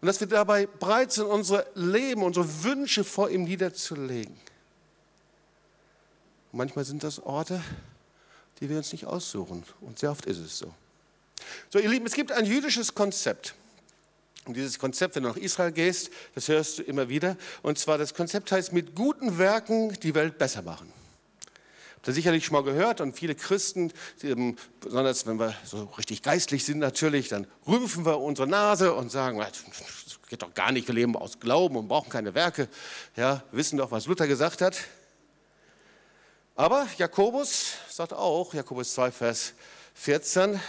[0.00, 4.36] Und dass wir dabei bereit sind, unsere Leben, unsere Wünsche vor ihm niederzulegen.
[6.52, 7.62] Manchmal sind das Orte,
[8.60, 9.64] die wir uns nicht aussuchen.
[9.80, 10.72] Und sehr oft ist es so.
[11.70, 13.54] So, ihr Lieben, es gibt ein jüdisches Konzept.
[14.44, 17.36] Und dieses Konzept, wenn du nach Israel gehst, das hörst du immer wieder.
[17.62, 20.92] Und zwar das Konzept heißt, mit guten Werken die Welt besser machen.
[21.98, 23.92] Habt ihr sicherlich schon mal gehört und viele Christen,
[24.80, 29.40] besonders wenn wir so richtig geistlich sind natürlich, dann rümpfen wir unsere Nase und sagen,
[29.40, 32.68] das geht doch gar nicht, wir leben aus Glauben und brauchen keine Werke.
[33.16, 34.78] Ja, wissen doch, was Luther gesagt hat.
[36.54, 39.54] Aber Jakobus sagt auch, Jakobus 2, Vers
[39.94, 40.60] 14,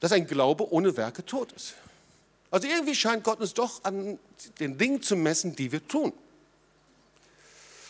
[0.00, 1.74] dass ein Glaube ohne Werke tot ist.
[2.50, 4.18] Also irgendwie scheint Gott uns doch an
[4.58, 6.12] den Dingen zu messen, die wir tun.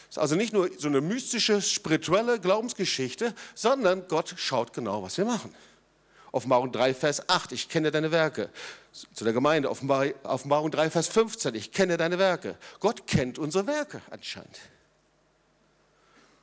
[0.09, 5.25] Ist also nicht nur so eine mystische, spirituelle Glaubensgeschichte, sondern Gott schaut genau, was wir
[5.25, 5.55] machen.
[6.33, 8.51] Offenbarung 3, Vers 8, ich kenne deine Werke.
[8.92, 12.57] Zu der Gemeinde, Offenbarung 3, Vers 15, ich kenne deine Werke.
[12.81, 14.59] Gott kennt unsere Werke anscheinend.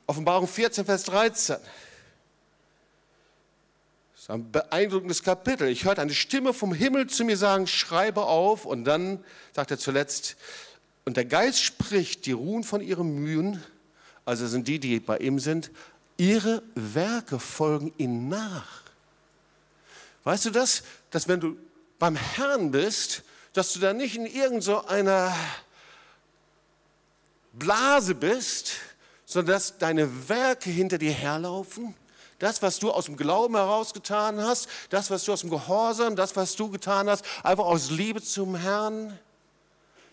[0.06, 1.56] Offenbarung 14, Vers 13.
[1.56, 5.68] Das ist ein beeindruckendes Kapitel.
[5.68, 8.66] Ich hörte eine Stimme vom Himmel zu mir sagen, schreibe auf.
[8.66, 10.36] Und dann sagt er zuletzt,
[11.04, 13.62] und der Geist spricht, die ruhen von ihren Mühen,
[14.24, 15.70] also sind die, die bei ihm sind,
[16.16, 18.82] ihre Werke folgen ihnen nach.
[20.24, 21.56] Weißt du das, dass wenn du
[21.98, 25.34] beim Herrn bist, dass du da nicht in irgendeiner
[27.52, 28.72] Blase bist,
[29.26, 31.94] sondern dass deine Werke hinter dir herlaufen?
[32.38, 36.34] Das, was du aus dem Glauben herausgetan hast, das, was du aus dem Gehorsam, das,
[36.34, 39.18] was du getan hast, einfach aus Liebe zum Herrn.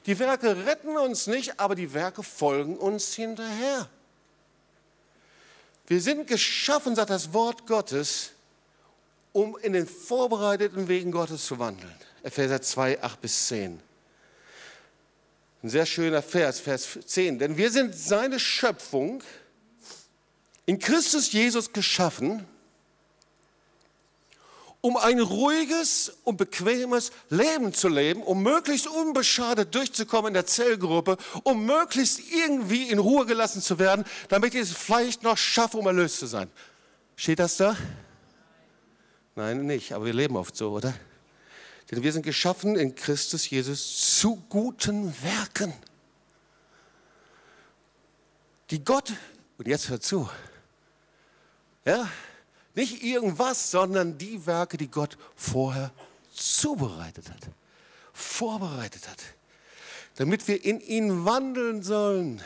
[0.05, 3.87] Die Werke retten uns nicht, aber die Werke folgen uns hinterher.
[5.87, 8.31] Wir sind geschaffen, sagt das Wort Gottes,
[9.33, 11.93] um in den vorbereiteten Wegen Gottes zu wandeln.
[12.23, 13.79] Epheser 2, 8 bis 10.
[15.63, 17.39] Ein sehr schöner Vers, Vers 10.
[17.39, 19.23] Denn wir sind seine Schöpfung,
[20.65, 22.47] in Christus Jesus geschaffen,
[24.81, 31.17] um ein ruhiges und bequemes Leben zu leben, um möglichst unbeschadet durchzukommen in der Zellgruppe,
[31.43, 35.85] um möglichst irgendwie in Ruhe gelassen zu werden, damit ich es vielleicht noch schaffe, um
[35.85, 36.49] erlöst zu sein.
[37.15, 37.77] Steht das da?
[39.35, 40.93] Nein, nicht, aber wir leben oft so, oder?
[41.89, 45.73] Denn wir sind geschaffen in Christus Jesus zu guten Werken,
[48.71, 49.11] die Gott,
[49.57, 50.29] und jetzt hört zu,
[51.85, 52.09] ja,
[52.75, 55.91] nicht irgendwas, sondern die Werke, die Gott vorher
[56.33, 57.49] zubereitet hat,
[58.13, 59.19] vorbereitet hat,
[60.15, 62.41] damit wir in ihn wandeln sollen.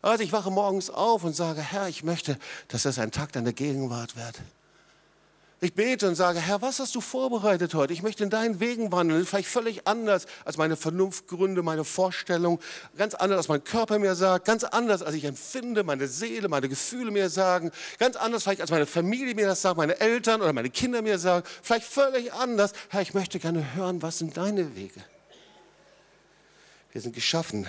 [0.00, 3.52] Also ich wache morgens auf und sage, Herr, ich möchte, dass das ein Tag deiner
[3.52, 4.40] Gegenwart wird.
[5.64, 7.92] Ich bete und sage, Herr, was hast du vorbereitet heute?
[7.92, 12.58] Ich möchte in deinen Wegen wandeln, vielleicht völlig anders als meine Vernunftgründe, meine Vorstellung,
[12.96, 16.68] ganz anders als mein Körper mir sagt, ganz anders als ich empfinde, meine Seele, meine
[16.68, 17.70] Gefühle mir sagen,
[18.00, 21.16] ganz anders vielleicht als meine Familie mir das sagt, meine Eltern oder meine Kinder mir
[21.20, 22.72] sagen, vielleicht völlig anders.
[22.88, 25.00] Herr, ich möchte gerne hören, was sind deine Wege?
[26.90, 27.68] Wir sind geschaffen,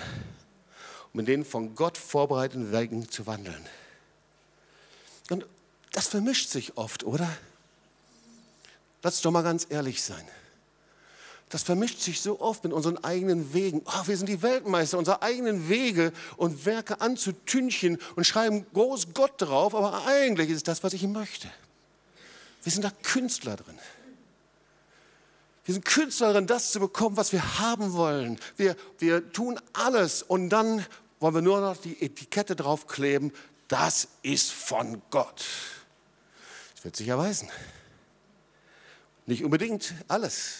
[1.12, 3.64] um in den von Gott vorbereiteten Wegen zu wandeln.
[5.30, 5.46] Und
[5.92, 7.30] das vermischt sich oft, oder?
[9.04, 10.24] Lass uns doch mal ganz ehrlich sein.
[11.50, 13.82] Das vermischt sich so oft mit unseren eigenen Wegen.
[13.84, 19.34] Oh, wir sind die Weltmeister, unsere eigenen Wege und Werke anzutünchen und schreiben groß Gott
[19.36, 21.48] drauf, aber eigentlich ist es das, was ich möchte.
[22.62, 23.78] Wir sind da Künstler drin.
[25.66, 28.40] Wir sind Künstler drin, das zu bekommen, was wir haben wollen.
[28.56, 30.84] Wir, wir tun alles und dann
[31.20, 33.32] wollen wir nur noch die Etikette draufkleben,
[33.68, 35.44] das ist von Gott.
[36.74, 37.50] Das wird sich erweisen.
[39.26, 40.58] Nicht unbedingt alles.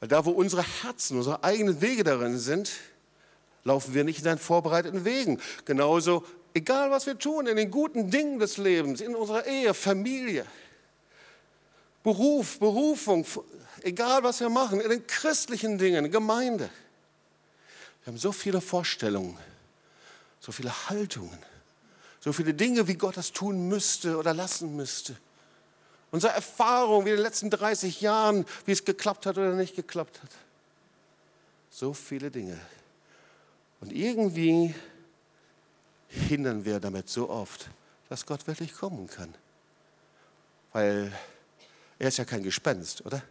[0.00, 2.70] Weil da, wo unsere Herzen, unsere eigenen Wege darin sind,
[3.64, 5.40] laufen wir nicht in deinen vorbereiteten Wegen.
[5.64, 6.24] Genauso,
[6.54, 10.44] egal was wir tun, in den guten Dingen des Lebens, in unserer Ehe, Familie,
[12.02, 13.26] Beruf, Berufung,
[13.82, 16.68] egal was wir machen, in den christlichen Dingen, Gemeinde.
[18.04, 19.36] Wir haben so viele Vorstellungen,
[20.40, 21.38] so viele Haltungen,
[22.20, 25.16] so viele Dinge, wie Gott das tun müsste oder lassen müsste
[26.16, 30.22] unsere Erfahrung wie in den letzten 30 Jahren, wie es geklappt hat oder nicht geklappt
[30.22, 30.30] hat.
[31.68, 32.58] So viele Dinge.
[33.82, 34.74] Und irgendwie
[36.08, 37.68] hindern wir damit so oft,
[38.08, 39.34] dass Gott wirklich kommen kann.
[40.72, 41.12] Weil
[41.98, 43.22] er ist ja kein Gespenst, oder?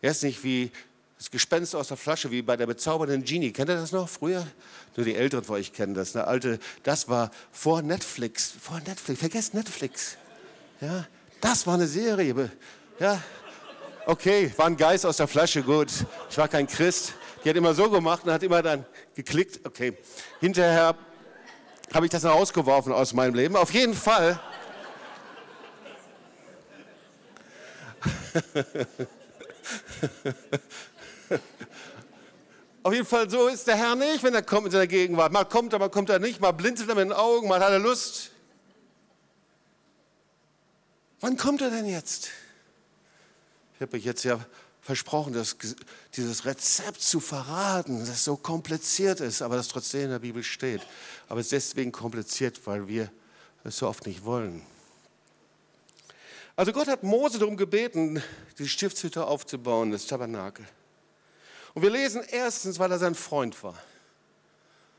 [0.00, 0.70] Er ist nicht wie
[1.18, 3.50] das Gespenst aus der Flasche, wie bei der bezaubernden Genie.
[3.50, 4.46] Kennt ihr das noch früher?
[4.96, 6.14] Nur die Älteren von euch kennen das.
[6.14, 8.52] Eine alte, das war vor Netflix.
[8.60, 9.18] Vor Netflix.
[9.18, 10.16] Vergesst Netflix.
[10.80, 11.08] Ja,
[11.40, 12.50] das war eine Serie.
[12.98, 13.20] Ja,
[14.06, 15.88] okay, war ein Geist aus der Flasche, gut.
[16.28, 17.14] Ich war kein Christ.
[17.44, 19.60] Die hat immer so gemacht und hat immer dann geklickt.
[19.66, 19.96] Okay,
[20.40, 20.94] hinterher
[21.92, 23.56] habe ich das rausgeworfen aus meinem Leben.
[23.56, 24.38] Auf jeden Fall.
[32.82, 35.32] Auf jeden Fall, so ist der Herr nicht, wenn er kommt in seiner Gegenwart.
[35.32, 37.72] Mal kommt er, mal kommt er nicht, mal blinzelt er mit den Augen, mal hat
[37.72, 38.29] er Lust.
[41.20, 42.30] Wann kommt er denn jetzt?
[43.74, 44.44] Ich habe euch jetzt ja
[44.80, 45.56] versprochen, das,
[46.16, 50.80] dieses Rezept zu verraten, das so kompliziert ist, aber das trotzdem in der Bibel steht.
[51.28, 53.10] Aber es ist deswegen kompliziert, weil wir
[53.64, 54.62] es so oft nicht wollen.
[56.56, 58.22] Also Gott hat Mose darum gebeten,
[58.58, 60.66] die Stiftshütte aufzubauen, das Tabernakel.
[61.74, 63.78] Und wir lesen erstens, weil er sein Freund war.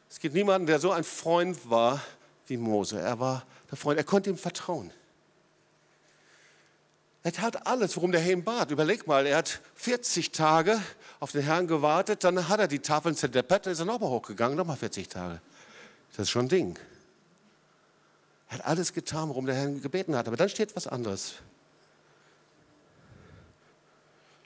[0.09, 2.01] Es gibt niemanden, der so ein Freund war
[2.47, 2.99] wie Mose.
[2.99, 4.91] Er war der Freund, er konnte ihm vertrauen.
[7.23, 8.71] Er tat alles, worum der Herr ihn bat.
[8.71, 10.81] Überleg mal, er hat 40 Tage
[11.19, 14.57] auf den Herrn gewartet, dann hat er die Tafeln zerdeppert, dann ist er nochmal hochgegangen,
[14.57, 15.39] nochmal 40 Tage.
[16.11, 16.79] Das ist schon ein Ding.
[18.49, 20.27] Er hat alles getan, worum der Herr gebeten hat.
[20.27, 21.35] Aber dann steht was anderes.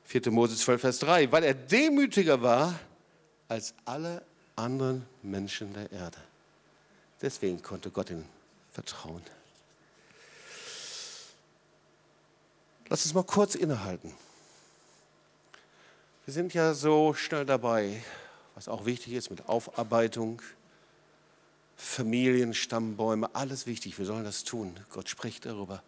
[0.04, 0.32] 4.
[0.32, 1.32] Mose 12, Vers 3.
[1.32, 2.78] Weil er demütiger war
[3.48, 4.22] als alle
[4.56, 6.18] anderen Menschen der Erde.
[7.22, 8.26] Deswegen konnte Gott ihm
[8.72, 9.24] vertrauen.
[12.88, 14.14] Lass uns mal kurz innehalten.
[16.26, 18.04] Wir sind ja so schnell dabei,
[18.54, 20.42] was auch wichtig ist mit Aufarbeitung,
[21.76, 23.98] Familien, Stammbäume, alles wichtig.
[23.98, 24.80] Wir sollen das tun.
[24.92, 25.84] Gott spricht darüber.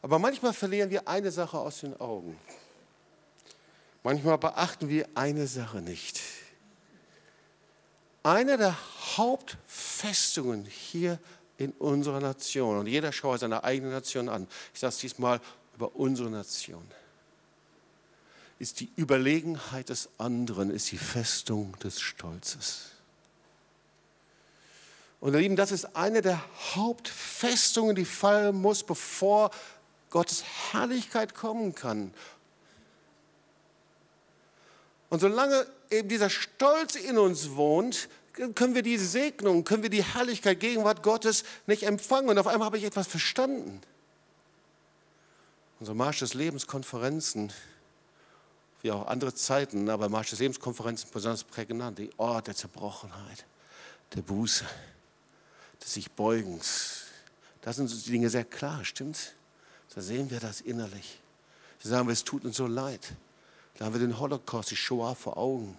[0.00, 2.38] Aber manchmal verlieren wir eine Sache aus den Augen.
[4.02, 6.20] Manchmal beachten wir eine Sache nicht.
[8.22, 8.76] Eine der
[9.16, 11.18] Hauptfestungen hier
[11.58, 15.40] in unserer Nation, und jeder schaue seine eigene Nation an, ich sage es diesmal
[15.76, 16.84] über unsere Nation,
[18.58, 22.90] ist die Überlegenheit des anderen, ist die Festung des Stolzes.
[25.20, 26.42] Und ihr Lieben, das ist eine der
[26.74, 29.50] Hauptfestungen, die fallen muss, bevor
[30.10, 32.12] Gottes Herrlichkeit kommen kann.
[35.08, 40.04] Und solange eben dieser Stolz in uns wohnt, können wir die Segnung, können wir die
[40.04, 42.28] Herrlichkeit, Gegenwart Gottes nicht empfangen.
[42.28, 43.80] Und auf einmal habe ich etwas verstanden.
[45.80, 47.52] Unsere Marsch des Lebens Konferenzen,
[48.82, 53.44] wie auch andere Zeiten, aber Marsch des Lebens Konferenzen besonders prägnant, die Ort der Zerbrochenheit,
[54.14, 54.64] der Buße,
[55.82, 57.04] des sich Beugens.
[57.60, 59.32] Da sind die Dinge sehr klar, stimmt's?
[59.94, 61.20] Da sehen wir das innerlich.
[61.82, 63.14] Da sagen wir, es tut uns so leid.
[63.78, 65.76] Da haben wir den Holocaust, die Shoah vor Augen.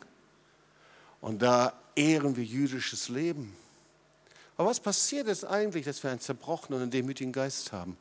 [1.21, 3.55] Und da ehren wir jüdisches Leben.
[4.57, 7.97] Aber was passiert ist eigentlich, dass wir einen zerbrochenen und demütigen Geist haben?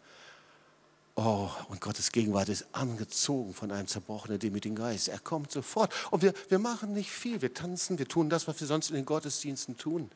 [1.17, 5.09] Oh, und Gottes Gegenwart ist angezogen von einem zerbrochenen, demütigen Geist.
[5.09, 5.93] Er kommt sofort.
[6.11, 7.41] Und wir, wir machen nicht viel.
[7.41, 10.11] Wir tanzen, wir tun das, was wir sonst in den Gottesdiensten tun.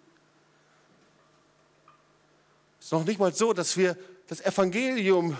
[2.80, 5.36] Es ist noch nicht mal so, dass wir das Evangelium,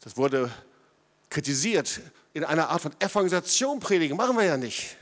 [0.00, 0.52] das wurde
[1.30, 2.00] kritisiert,
[2.32, 4.16] in einer Art von Evangelisation predigen.
[4.16, 4.96] Machen wir ja nicht.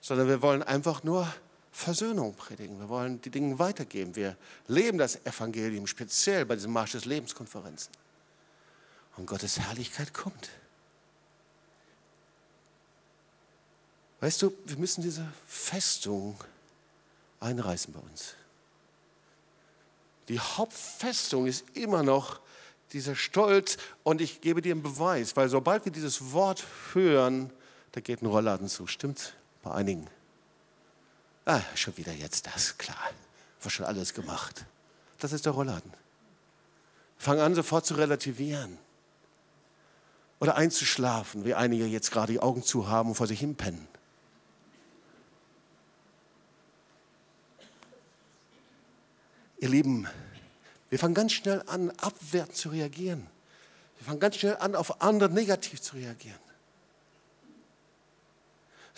[0.00, 1.32] Sondern wir wollen einfach nur
[1.72, 2.78] Versöhnung predigen.
[2.80, 4.16] Wir wollen die Dinge weitergeben.
[4.16, 4.36] Wir
[4.66, 7.92] leben das Evangelium speziell bei diesen Marsch des Lebenskonferenzen.
[9.16, 10.50] Und Gottes Herrlichkeit kommt.
[14.20, 16.36] Weißt du, wir müssen diese Festung
[17.40, 18.34] einreißen bei uns.
[20.28, 22.40] Die Hauptfestung ist immer noch
[22.92, 23.78] dieser Stolz.
[24.02, 27.50] Und ich gebe dir einen Beweis, weil sobald wir dieses Wort hören,
[27.92, 28.86] da geht ein Rollladen zu.
[28.86, 29.32] Stimmt's?
[29.62, 30.06] Bei einigen.
[31.44, 33.10] Ah, schon wieder jetzt das, klar.
[33.62, 34.64] War schon alles gemacht.
[35.18, 35.92] Das ist der Rollladen.
[37.18, 38.78] Fang an, sofort zu relativieren.
[40.38, 43.86] Oder einzuschlafen, wie einige jetzt gerade die Augen zu haben und vor sich hinpennen.
[49.58, 50.08] Ihr Lieben,
[50.88, 53.26] wir fangen ganz schnell an, abwertend zu reagieren.
[53.98, 56.38] Wir fangen ganz schnell an, auf andere negativ zu reagieren.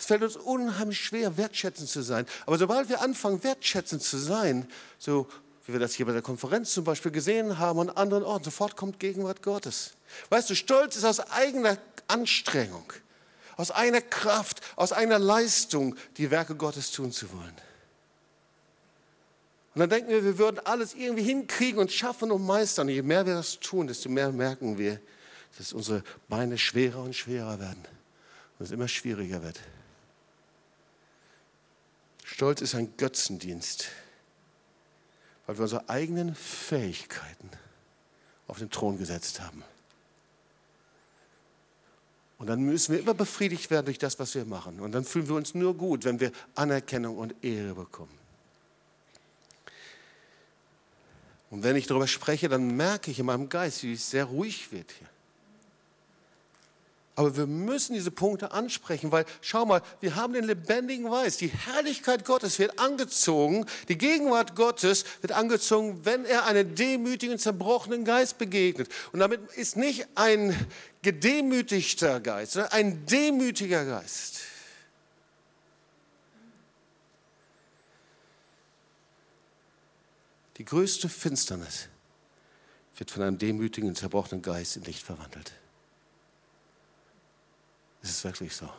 [0.03, 2.25] Es fällt uns unheimlich schwer, wertschätzend zu sein.
[2.45, 4.67] Aber sobald wir anfangen, wertschätzend zu sein,
[4.99, 5.29] so
[5.65, 8.43] wie wir das hier bei der Konferenz zum Beispiel gesehen haben und an anderen Orten,
[8.43, 9.93] sofort kommt Gegenwart Gottes.
[10.29, 11.77] Weißt du, Stolz ist aus eigener
[12.09, 12.91] Anstrengung,
[13.55, 17.55] aus eigener Kraft, aus eigener Leistung, die Werke Gottes tun zu wollen.
[19.75, 22.89] Und dann denken wir, wir würden alles irgendwie hinkriegen und schaffen und meistern.
[22.89, 24.99] je mehr wir das tun, desto mehr merken wir,
[25.57, 27.85] dass unsere Beine schwerer und schwerer werden
[28.59, 29.61] und es immer schwieriger wird.
[32.33, 33.89] Stolz ist ein Götzendienst,
[35.45, 37.51] weil wir unsere eigenen Fähigkeiten
[38.47, 39.63] auf den Thron gesetzt haben.
[42.39, 44.79] Und dann müssen wir immer befriedigt werden durch das, was wir machen.
[44.79, 48.17] Und dann fühlen wir uns nur gut, wenn wir Anerkennung und Ehre bekommen.
[51.51, 54.71] Und wenn ich darüber spreche, dann merke ich in meinem Geist, wie es sehr ruhig
[54.71, 55.12] wird hier.
[57.15, 61.41] Aber wir müssen diese Punkte ansprechen, weil schau mal, wir haben den lebendigen Geist.
[61.41, 68.03] Die Herrlichkeit Gottes wird angezogen, die Gegenwart Gottes wird angezogen, wenn er einen demütigen, zerbrochenen
[68.03, 68.89] Geist begegnet.
[69.11, 70.55] Und damit ist nicht ein
[71.03, 74.39] gedemütigter Geist, sondern ein demütiger Geist.
[80.57, 81.89] Die größte Finsternis
[82.97, 85.51] wird von einem demütigen, zerbrochenen Geist in Licht verwandelt.
[88.03, 88.69] Es ist wirklich so.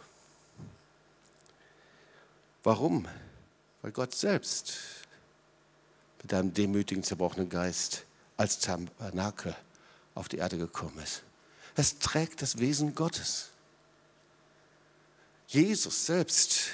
[2.62, 3.09] Warum?
[3.83, 4.75] Weil Gott selbst
[6.22, 8.05] mit einem demütigen, zerbrochenen Geist
[8.37, 9.57] als Tabernakel
[10.14, 11.22] auf die Erde gekommen ist.
[11.75, 13.51] Es trägt das Wesen Gottes.
[15.49, 16.68] Jesus selbst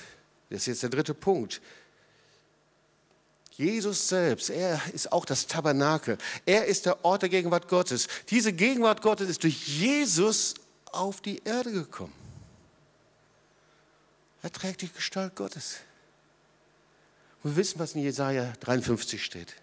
[0.51, 1.61] Das ist jetzt der dritte Punkt.
[3.53, 6.17] Jesus selbst, er ist auch das Tabernakel.
[6.47, 8.09] Er ist der Ort der Gegenwart Gottes.
[8.31, 10.55] Diese Gegenwart Gottes ist durch Jesus
[10.87, 12.20] auf die Erde gekommen.
[14.43, 15.77] Er trägt die Gestalt Gottes.
[17.43, 19.55] wir wissen, was in Jesaja 53 steht.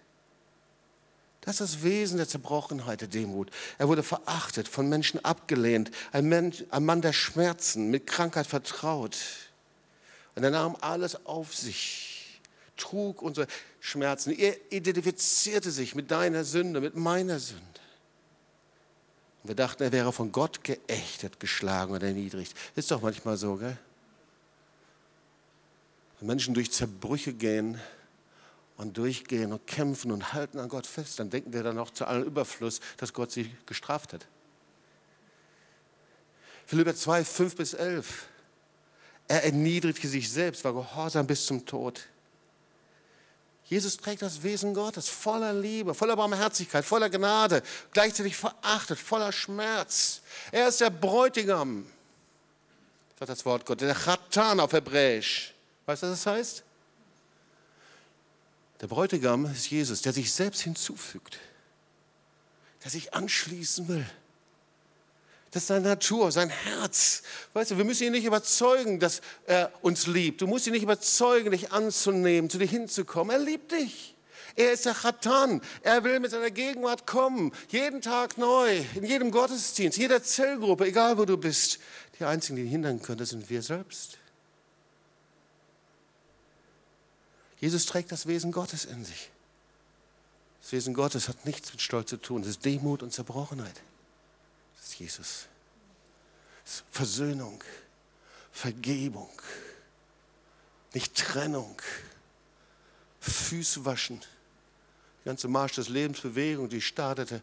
[1.40, 3.50] Das ist das Wesen der Zerbrochenheit, der Demut.
[3.78, 9.16] Er wurde verachtet, von Menschen abgelehnt, ein, Mensch, ein Mann der Schmerzen, mit Krankheit vertraut.
[10.34, 12.40] Und er nahm alles auf sich,
[12.76, 13.46] trug unsere
[13.80, 14.32] Schmerzen.
[14.32, 17.64] Er identifizierte sich mit deiner Sünde, mit meiner Sünde.
[19.42, 22.54] Und wir dachten, er wäre von Gott geächtet, geschlagen oder erniedrigt.
[22.76, 23.78] Ist doch manchmal so, gell?
[26.18, 27.80] Wenn Menschen durch Zerbrüche gehen
[28.76, 32.06] und durchgehen und kämpfen und halten an Gott fest, dann denken wir dann auch zu
[32.06, 34.26] allem Überfluss, dass Gott sie gestraft hat.
[36.66, 38.26] Philipper 2, 5 bis 11.
[39.28, 42.00] Er erniedrigte sich selbst, war gehorsam bis zum Tod.
[43.64, 47.62] Jesus trägt das Wesen Gottes voller Liebe, voller Barmherzigkeit, voller Gnade,
[47.92, 50.22] gleichzeitig verachtet, voller Schmerz.
[50.50, 51.86] Er ist der Bräutigam,
[53.18, 55.54] sagt das Wort Gott, der Chatan auf Hebräisch.
[55.88, 56.64] Weißt du, was das heißt?
[58.82, 61.38] Der Bräutigam ist Jesus, der sich selbst hinzufügt,
[62.84, 64.04] der sich anschließen will.
[65.50, 67.22] Das ist seine Natur, sein Herz.
[67.54, 70.42] Weißt du, wir müssen ihn nicht überzeugen, dass er uns liebt.
[70.42, 73.34] Du musst ihn nicht überzeugen, dich anzunehmen, zu dir hinzukommen.
[73.34, 74.14] Er liebt dich.
[74.56, 75.62] Er ist der Chatan.
[75.80, 77.50] Er will mit seiner Gegenwart kommen.
[77.70, 81.78] Jeden Tag neu, in jedem Gottesdienst, jeder Zellgruppe, egal wo du bist.
[82.18, 84.18] Die Einzigen, die ihn hindern können, das sind wir selbst.
[87.60, 89.30] Jesus trägt das Wesen Gottes in sich.
[90.60, 92.42] Das Wesen Gottes hat nichts mit Stolz zu tun.
[92.42, 93.80] Das ist Demut und Zerbrochenheit.
[94.76, 95.46] Das ist Jesus.
[96.64, 97.62] Das ist Versöhnung,
[98.52, 99.30] Vergebung,
[100.94, 101.80] nicht Trennung,
[103.20, 104.20] Füße waschen.
[105.22, 107.42] Die ganze Marsch des Lebensbewegung, die startete,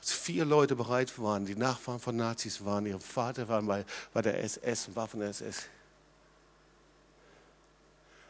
[0.00, 2.86] als vier Leute bereit waren, die Nachfahren von Nazis waren.
[2.86, 5.64] Ihr Vater war bei, bei der SS und war von der SS.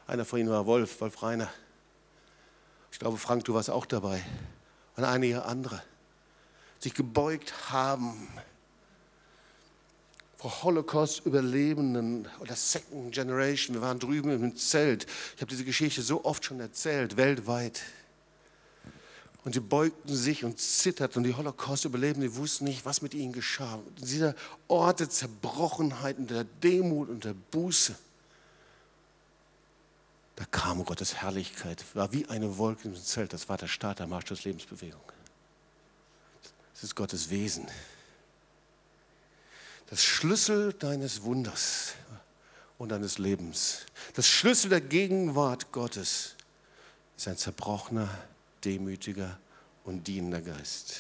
[0.07, 1.48] Einer von ihnen war Wolf, Wolf Reiner.
[2.92, 4.22] Ich glaube, Frank, du warst auch dabei.
[4.96, 5.82] Und einige andere.
[6.78, 8.28] Sich gebeugt haben
[10.36, 13.74] vor Holocaust-Überlebenden oder Second Generation.
[13.74, 15.07] Wir waren drüben im Zelt.
[15.34, 17.80] Ich habe diese Geschichte so oft schon erzählt, weltweit.
[19.44, 21.22] Und sie beugten sich und zitterten.
[21.22, 23.80] Und die Holocaust-Überlebenden, wussten nicht, was mit ihnen geschah.
[23.98, 24.34] Dieser
[24.68, 27.96] Ort der Zerbrochenheit und der Demut und der Buße
[30.37, 33.32] da kam Gottes Herrlichkeit, war wie eine Wolke im Zelt.
[33.32, 35.01] Das war der Start der Marsch des Lebensbewegung.
[36.72, 37.68] Das ist Gottes Wesen.
[39.89, 41.95] Das Schlüssel deines Wunders
[42.78, 46.35] und deines Lebens, das Schlüssel der Gegenwart Gottes
[47.16, 48.09] ist ein zerbrochener,
[48.64, 49.39] demütiger
[49.85, 50.97] und dienender Geist.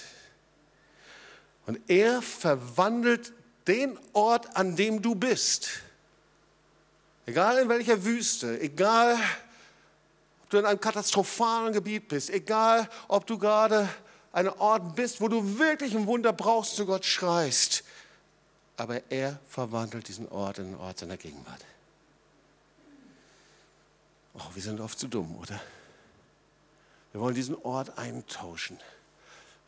[1.66, 3.32] Und er verwandelt
[3.66, 5.68] den Ort, an dem du bist,
[7.26, 9.14] Egal in welcher Wüste, egal
[10.42, 13.88] ob du in einem katastrophalen Gebiet bist, egal ob du gerade
[14.32, 17.84] an einem Ort bist, wo du wirklich ein Wunder brauchst, zu Gott schreist.
[18.76, 21.64] Aber er verwandelt diesen Ort in den Ort seiner Gegenwart.
[24.34, 25.60] Oh, wir sind oft zu dumm, oder?
[27.12, 28.78] Wir wollen diesen Ort eintauschen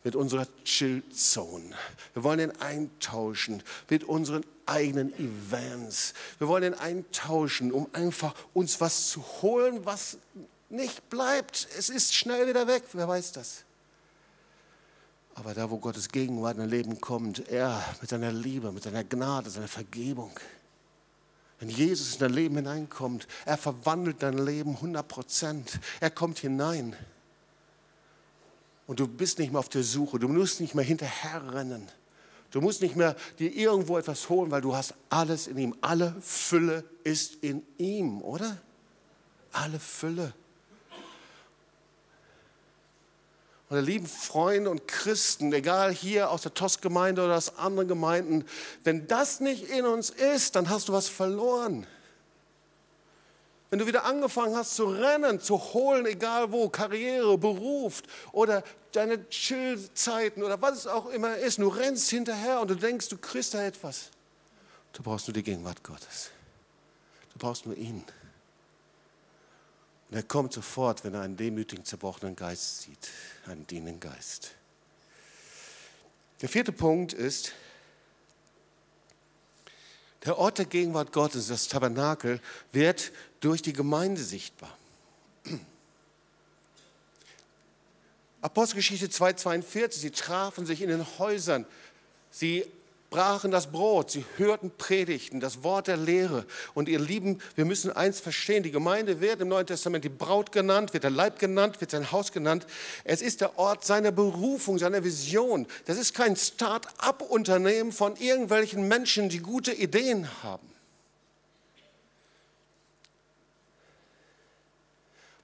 [0.06, 1.74] mit unserer Chill-Zone.
[2.14, 6.14] Wir wollen ihn eintauschen mit unseren eigenen Events.
[6.38, 10.18] Wir wollen ihn eintauschen, um einfach uns was zu holen, was
[10.70, 11.66] nicht bleibt.
[11.76, 13.64] Es ist schnell wieder weg, wer weiß das.
[15.34, 19.02] Aber da, wo Gottes Gegenwart in dein Leben kommt, er mit seiner Liebe, mit seiner
[19.02, 20.30] Gnade, seiner Vergebung,
[21.58, 25.80] wenn Jesus in dein Leben hineinkommt, er verwandelt dein Leben 100 Prozent.
[25.98, 26.94] Er kommt hinein.
[28.86, 31.88] Und du bist nicht mehr auf der Suche, du musst nicht mehr hinterherrennen.
[32.50, 35.76] Du musst nicht mehr dir irgendwo etwas holen, weil du hast alles in ihm.
[35.80, 38.56] Alle Fülle ist in ihm, oder?
[39.52, 40.32] Alle Fülle.
[43.68, 48.44] Meine lieben Freunde und Christen, egal hier aus der TOS-Gemeinde oder aus anderen Gemeinden,
[48.84, 51.84] wenn das nicht in uns ist, dann hast du was verloren.
[53.68, 58.62] Wenn du wieder angefangen hast zu rennen, zu holen, egal wo, Karriere, Beruf oder
[58.92, 63.18] deine Chillzeiten oder was es auch immer ist, du rennst hinterher und du denkst, du
[63.18, 64.10] kriegst da etwas.
[64.92, 66.30] Du brauchst nur die Gegenwart Gottes.
[67.32, 68.04] Du brauchst nur ihn.
[70.10, 73.10] Und er kommt sofort, wenn er einen demütigen, zerbrochenen Geist sieht,
[73.46, 74.52] einen dienenden Geist.
[76.40, 77.52] Der vierte Punkt ist,
[80.26, 82.40] Der Ort der Gegenwart Gottes, das Tabernakel,
[82.72, 83.12] wird
[83.46, 84.76] durch die Gemeinde sichtbar.
[88.40, 91.64] Apostelgeschichte 2,42, sie trafen sich in den Häusern,
[92.32, 92.64] sie
[93.08, 96.44] brachen das Brot, sie hörten Predigten, das Wort der Lehre.
[96.74, 100.50] Und ihr Lieben, wir müssen eins verstehen, die Gemeinde wird im Neuen Testament die Braut
[100.50, 102.66] genannt, wird der Leib genannt, wird sein Haus genannt.
[103.04, 105.66] Es ist der Ort seiner Berufung, seiner Vision.
[105.84, 110.66] Das ist kein Start-up-Unternehmen von irgendwelchen Menschen, die gute Ideen haben.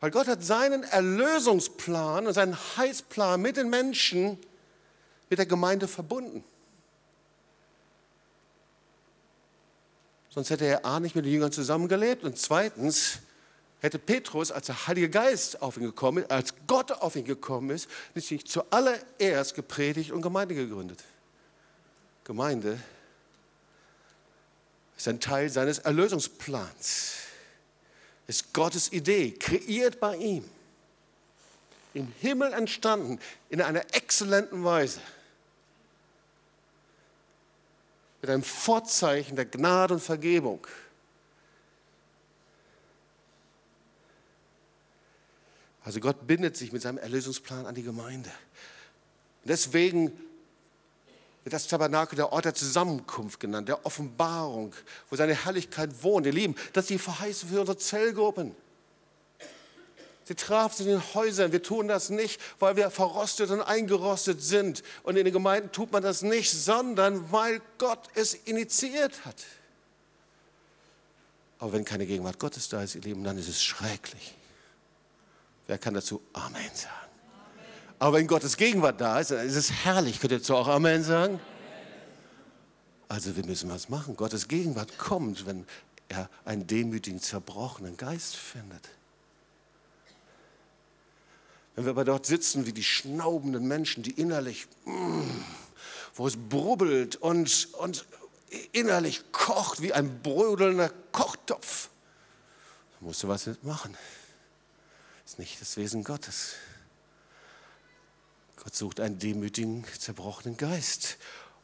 [0.03, 4.37] Weil Gott hat seinen Erlösungsplan und seinen Heilsplan mit den Menschen,
[5.31, 6.43] mit der Gemeinde verbunden.
[10.29, 13.21] Sonst hätte er A nicht mit den Jüngern zusammengelebt und zweitens
[13.79, 17.71] hätte Petrus, als der Heilige Geist auf ihn gekommen ist, als Gott auf ihn gekommen
[17.71, 21.05] ist, nicht zuallererst gepredigt und Gemeinde gegründet.
[22.25, 22.77] Gemeinde
[24.97, 27.22] ist ein Teil seines Erlösungsplans,
[28.27, 30.45] ist Gottes Idee, kreiert bei ihm,
[31.95, 33.19] im Himmel entstanden,
[33.51, 35.01] in einer exzellenten Weise
[38.23, 40.65] mit einem Vorzeichen der Gnade und Vergebung.
[45.85, 48.31] Also Gott bindet sich mit seinem Erlösungsplan an die Gemeinde.
[49.45, 50.13] Deswegen
[51.45, 54.75] wird das Tabernakel der Ort der Zusammenkunft genannt, der Offenbarung,
[55.11, 56.27] wo seine Herrlichkeit wohnt.
[56.27, 58.55] Ihr Lieben, das ist die Verheißung für unsere Zellgruppen.
[60.25, 61.51] Sie trafen sich in den Häusern.
[61.51, 64.85] Wir tun das nicht, weil wir verrostet und eingerostet sind.
[65.03, 69.43] Und in den Gemeinden tut man das nicht, sondern weil Gott es initiiert hat.
[71.59, 74.35] Aber wenn keine Gegenwart Gottes da ist, ihr Lieben, dann ist es schrecklich.
[75.67, 77.02] Wer kann dazu Amen sagen?
[78.03, 80.19] Aber wenn Gottes Gegenwart da ist, dann ist es herrlich.
[80.19, 81.39] Könnt ihr dazu auch Amen sagen?
[83.07, 84.17] Also wir müssen was machen.
[84.17, 85.69] Gottes Gegenwart kommt, wenn
[86.09, 88.89] er einen demütigen, zerbrochenen Geist findet.
[91.77, 95.21] Wenn wir aber dort sitzen wie die schnaubenden Menschen, die innerlich, mm,
[96.17, 98.05] wo es brubbelt und, und
[98.73, 101.89] innerlich kocht wie ein brödelnder Kochtopf,
[102.99, 103.97] dann musst du was machen.
[105.23, 106.57] Das ist nicht das Wesen Gottes.
[108.63, 111.17] Gott sucht einen demütigen, zerbrochenen Geist.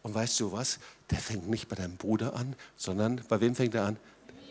[0.03, 0.81] Und weißt du was?
[1.11, 3.97] Der fängt nicht bei deinem Bruder an, sondern bei wem fängt er an?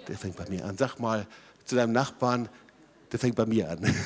[0.07, 0.77] Der fängt bei mir an.
[0.77, 1.27] Sag mal
[1.65, 2.47] zu deinem Nachbarn,
[3.11, 3.95] der fängt bei mir an.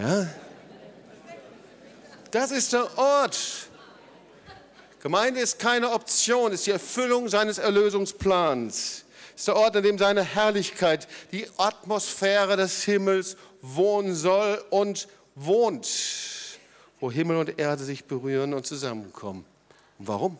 [0.00, 0.28] Ja?
[2.30, 3.36] Das ist der Ort.
[5.02, 9.04] Gemeinde ist keine Option, ist die Erfüllung seines Erlösungsplans.
[9.34, 15.88] Ist der Ort, an dem seine Herrlichkeit, die Atmosphäre des Himmels wohnen soll und wohnt,
[17.00, 19.44] wo Himmel und Erde sich berühren und zusammenkommen.
[19.98, 20.38] Und warum?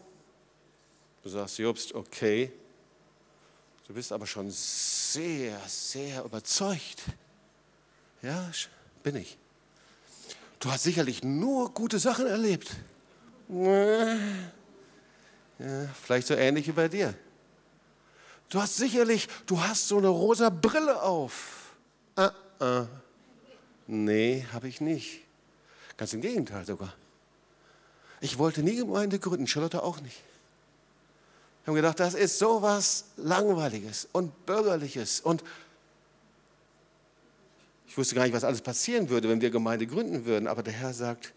[1.22, 2.52] Du sagst, Jobst, okay,
[3.86, 7.02] du bist aber schon sehr, sehr überzeugt.
[8.22, 8.50] Ja,
[9.02, 9.36] bin ich.
[10.60, 12.70] Du hast sicherlich nur gute Sachen erlebt.
[13.48, 14.16] Ja,
[16.02, 17.14] vielleicht so ähnlich wie bei dir.
[18.48, 21.74] Du hast sicherlich, du hast so eine rosa Brille auf.
[22.16, 22.86] Ah, ah.
[23.86, 25.27] Nee, habe ich nicht.
[25.98, 26.94] Ganz im Gegenteil sogar.
[28.20, 30.22] Ich wollte nie Gemeinde gründen, Charlotte auch nicht.
[31.62, 35.44] Wir haben gedacht, das ist so was Langweiliges und Bürgerliches und
[37.86, 40.46] ich wusste gar nicht, was alles passieren würde, wenn wir Gemeinde gründen würden.
[40.46, 41.32] Aber der Herr sagt,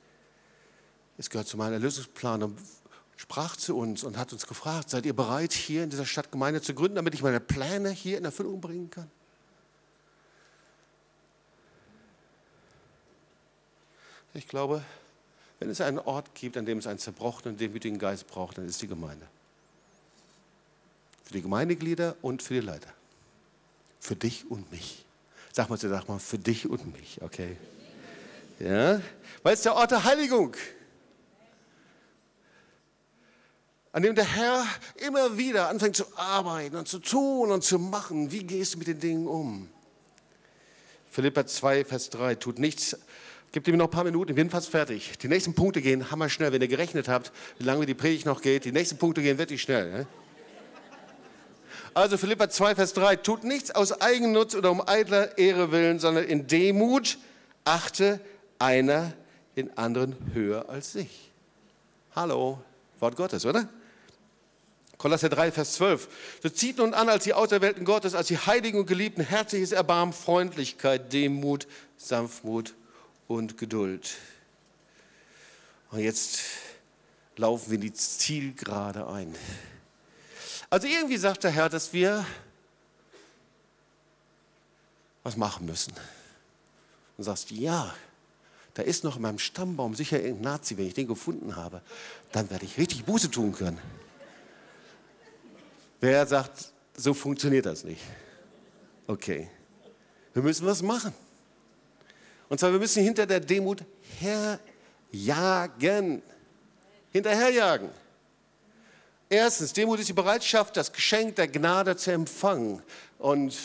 [1.17, 2.59] es gehört zu meinem Erlösungsplan und
[3.15, 6.61] sprach zu uns und hat uns gefragt, seid ihr bereit, hier in dieser Stadt Gemeinde
[6.61, 9.09] zu gründen, damit ich meine Pläne hier in Erfüllung bringen kann?
[14.33, 14.83] Ich glaube,
[15.59, 18.81] wenn es einen Ort gibt, an dem es einen zerbrochenen, demütigen Geist braucht, dann ist
[18.81, 19.27] die Gemeinde.
[21.23, 22.91] Für die Gemeindeglieder und für die Leiter.
[23.99, 25.05] Für dich und mich.
[25.53, 27.57] Sag mal, sag mal, für dich und mich, okay?
[28.59, 29.01] Ja,
[29.43, 30.55] weil es der Ort der Heiligung,
[33.91, 34.65] an dem der Herr
[34.95, 38.31] immer wieder anfängt zu arbeiten und zu tun und zu machen.
[38.31, 39.69] Wie gehst du mit den Dingen um?
[41.09, 42.97] Philippa 2, Vers 3, tut nichts.
[43.51, 45.17] Gebt ihm noch ein paar Minuten, wir sind fast fertig.
[45.17, 48.41] Die nächsten Punkte gehen hammer schnell, wenn ihr gerechnet habt, wie lange die Predigt noch
[48.41, 48.63] geht.
[48.63, 49.91] Die nächsten Punkte gehen wirklich schnell.
[49.91, 50.07] Ne?
[51.93, 56.23] Also Philippa 2, Vers 3, tut nichts aus Eigennutz oder um eitler Ehre willen, sondern
[56.23, 57.17] in Demut
[57.65, 58.21] achte
[58.57, 59.11] einer
[59.57, 61.31] den anderen höher als sich.
[62.15, 62.61] Hallo,
[63.01, 63.67] Wort Gottes, oder?
[64.97, 66.07] Kolosser 3, Vers 12.
[66.41, 70.13] So zieht nun an als die Auserwählten Gottes, als die Heiligen und Geliebten, herzliches Erbarmen,
[70.13, 72.73] Freundlichkeit, Demut, Sanftmut
[73.35, 74.17] und Geduld.
[75.91, 76.41] Und jetzt
[77.37, 79.33] laufen wir die Zielgerade ein.
[80.69, 82.25] Also irgendwie sagt der Herr, dass wir
[85.23, 85.93] was machen müssen.
[87.17, 87.93] Und sagst, ja,
[88.73, 91.81] da ist noch in meinem Stammbaum sicher irgendein Nazi, wenn ich den gefunden habe,
[92.31, 93.79] dann werde ich richtig Buße tun können.
[95.99, 98.01] Wer sagt, so funktioniert das nicht?
[99.07, 99.49] Okay,
[100.33, 101.13] wir müssen was machen.
[102.51, 103.81] Und zwar, wir müssen hinter der Demut
[104.19, 106.21] herjagen.
[107.13, 107.89] Hinterherjagen.
[109.29, 112.83] Erstens, Demut ist die Bereitschaft, das Geschenk der Gnade zu empfangen.
[113.19, 113.57] Und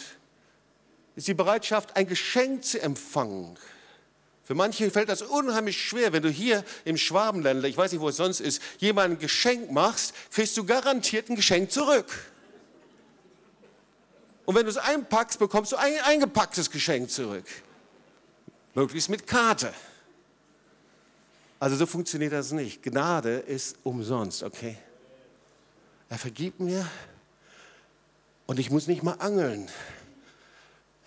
[1.16, 3.58] ist die Bereitschaft, ein Geschenk zu empfangen.
[4.44, 8.10] Für manche fällt das unheimlich schwer, wenn du hier im Schwabenländler, ich weiß nicht, wo
[8.10, 12.06] es sonst ist, jemandem ein Geschenk machst, kriegst du garantiert ein Geschenk zurück.
[14.44, 17.46] Und wenn du es einpackst, bekommst du ein eingepacktes Geschenk zurück.
[18.76, 19.72] Möglichst mit Karte.
[21.58, 22.82] Also so funktioniert das nicht.
[22.82, 24.76] Gnade ist umsonst, okay?
[26.10, 26.86] Er vergibt mir
[28.44, 29.70] und ich muss nicht mal angeln.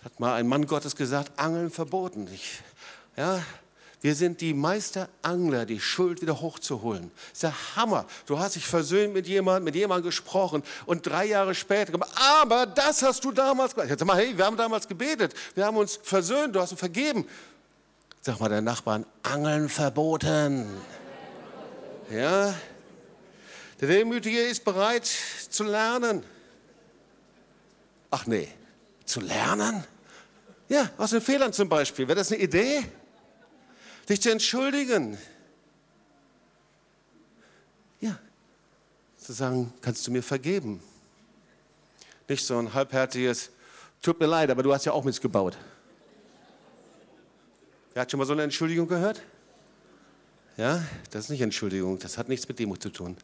[0.04, 2.28] Hat mal ein Mann Gottes gesagt, Angeln verboten.
[2.34, 2.60] Ich
[3.16, 3.40] ja,
[4.00, 7.10] wir sind die Meisterangler, die Schuld wieder hochzuholen.
[7.14, 8.06] Das ist der Hammer.
[8.26, 13.02] Du hast dich versöhnt mit jemandem, mit jemandem gesprochen und drei Jahre später, aber das
[13.02, 13.90] hast du damals gemacht.
[13.90, 17.26] Sag mal, hey, wir haben damals gebetet, wir haben uns versöhnt, du hast uns vergeben.
[18.22, 20.66] Sag mal der Nachbarn, Angeln verboten.
[22.10, 22.54] Ja,
[23.80, 26.22] der Demütige ist bereit zu lernen.
[28.10, 28.48] Ach nee,
[29.04, 29.84] zu lernen?
[30.68, 32.06] Ja, aus den Fehlern zum Beispiel.
[32.06, 32.84] Wäre das eine Idee?
[34.10, 35.16] dich zu entschuldigen.
[38.00, 38.18] Ja,
[39.16, 40.82] zu sagen, kannst du mir vergeben?
[42.28, 43.50] Nicht so ein halbherziges,
[44.02, 45.56] tut mir leid, aber du hast ja auch missgebaut.
[48.00, 49.20] Wer hat schon mal so eine Entschuldigung gehört?
[50.56, 53.14] Ja, das ist nicht Entschuldigung, das hat nichts mit Demut zu tun.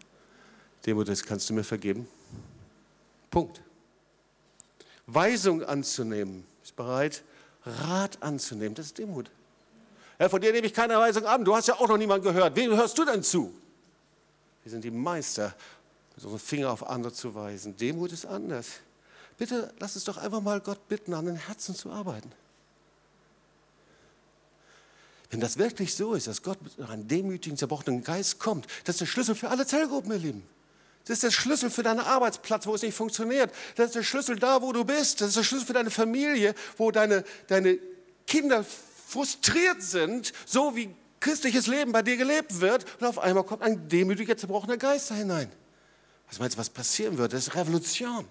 [0.85, 2.07] Demut ist, kannst du mir vergeben?
[3.31, 3.63] Punkt.
[5.07, 7.23] Weisung anzunehmen, ist bereit,
[7.65, 9.31] Rat anzunehmen, das ist Demut.
[10.19, 11.43] Herr, von dir nehme ich keine Weisung an.
[11.43, 12.55] Du hast ja auch noch niemanden gehört.
[12.55, 13.55] Wem hörst du denn zu?
[14.63, 15.55] Wir sind die Meister,
[16.15, 17.79] mit unseren Finger auf andere zu weisen.
[17.79, 18.67] Demut ist anders.
[19.39, 22.31] Bitte lass uns doch einfach mal Gott bitten, an den Herzen zu arbeiten.
[25.31, 29.01] Wenn das wirklich so ist, dass Gott mit einem demütigen, zerbrochenen Geist kommt, das ist
[29.01, 30.43] der Schlüssel für alle Zellgruppen, ihr Lieben.
[31.05, 33.53] Das ist der Schlüssel für deinen Arbeitsplatz, wo es nicht funktioniert.
[33.77, 35.21] Das ist der Schlüssel da, wo du bist.
[35.21, 37.79] Das ist der Schlüssel für deine Familie, wo deine, deine
[38.27, 38.65] Kinder
[39.07, 43.89] frustriert sind, so wie christliches Leben bei dir gelebt wird, und auf einmal kommt ein
[43.89, 45.51] demütiger, zerbrochener Geist da hinein.
[46.29, 47.33] Was meinst du, was passieren wird?
[47.33, 48.27] Das ist Revolution.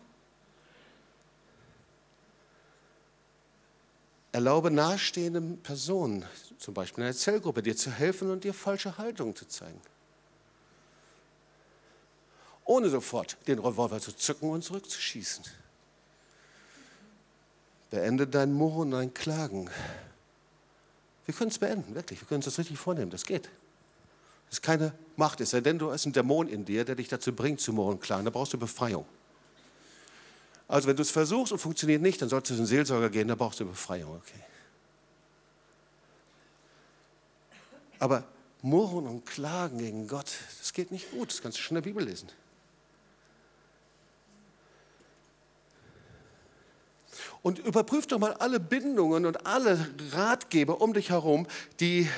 [4.36, 6.26] Erlaube nahestehenden Personen,
[6.58, 9.80] zum Beispiel in einer Zellgruppe, dir zu helfen und dir falsche Haltungen zu zeigen.
[12.66, 15.46] Ohne sofort den Revolver zu zücken und zurückzuschießen.
[17.90, 19.70] Beende dein Murren und dein Klagen.
[21.26, 22.20] Wir können es beenden, wirklich.
[22.20, 23.12] Wir können uns das richtig vornehmen.
[23.12, 23.46] Das geht.
[24.48, 27.08] Das ist keine Macht, es sei denn, du hast einen Dämon in dir, der dich
[27.08, 28.26] dazu bringt, zu morgen klagen.
[28.26, 29.06] Da brauchst du Befreiung.
[30.68, 33.36] Also, wenn du es versuchst und funktioniert nicht, dann solltest du zum Seelsorger gehen, da
[33.36, 34.44] brauchst du Befreiung, okay.
[38.00, 38.24] Aber
[38.62, 41.30] Murren und Klagen gegen Gott, das geht nicht gut.
[41.30, 42.30] Das kannst du schon in der Bibel lesen.
[47.44, 51.46] Und überprüf doch mal alle Bindungen und alle Ratgeber um dich herum,
[51.80, 52.10] die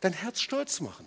[0.00, 1.06] dein Herz stolz machen.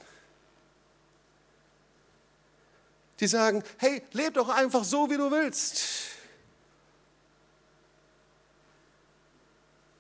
[3.20, 5.82] Die sagen, hey, leb doch einfach so, wie du willst.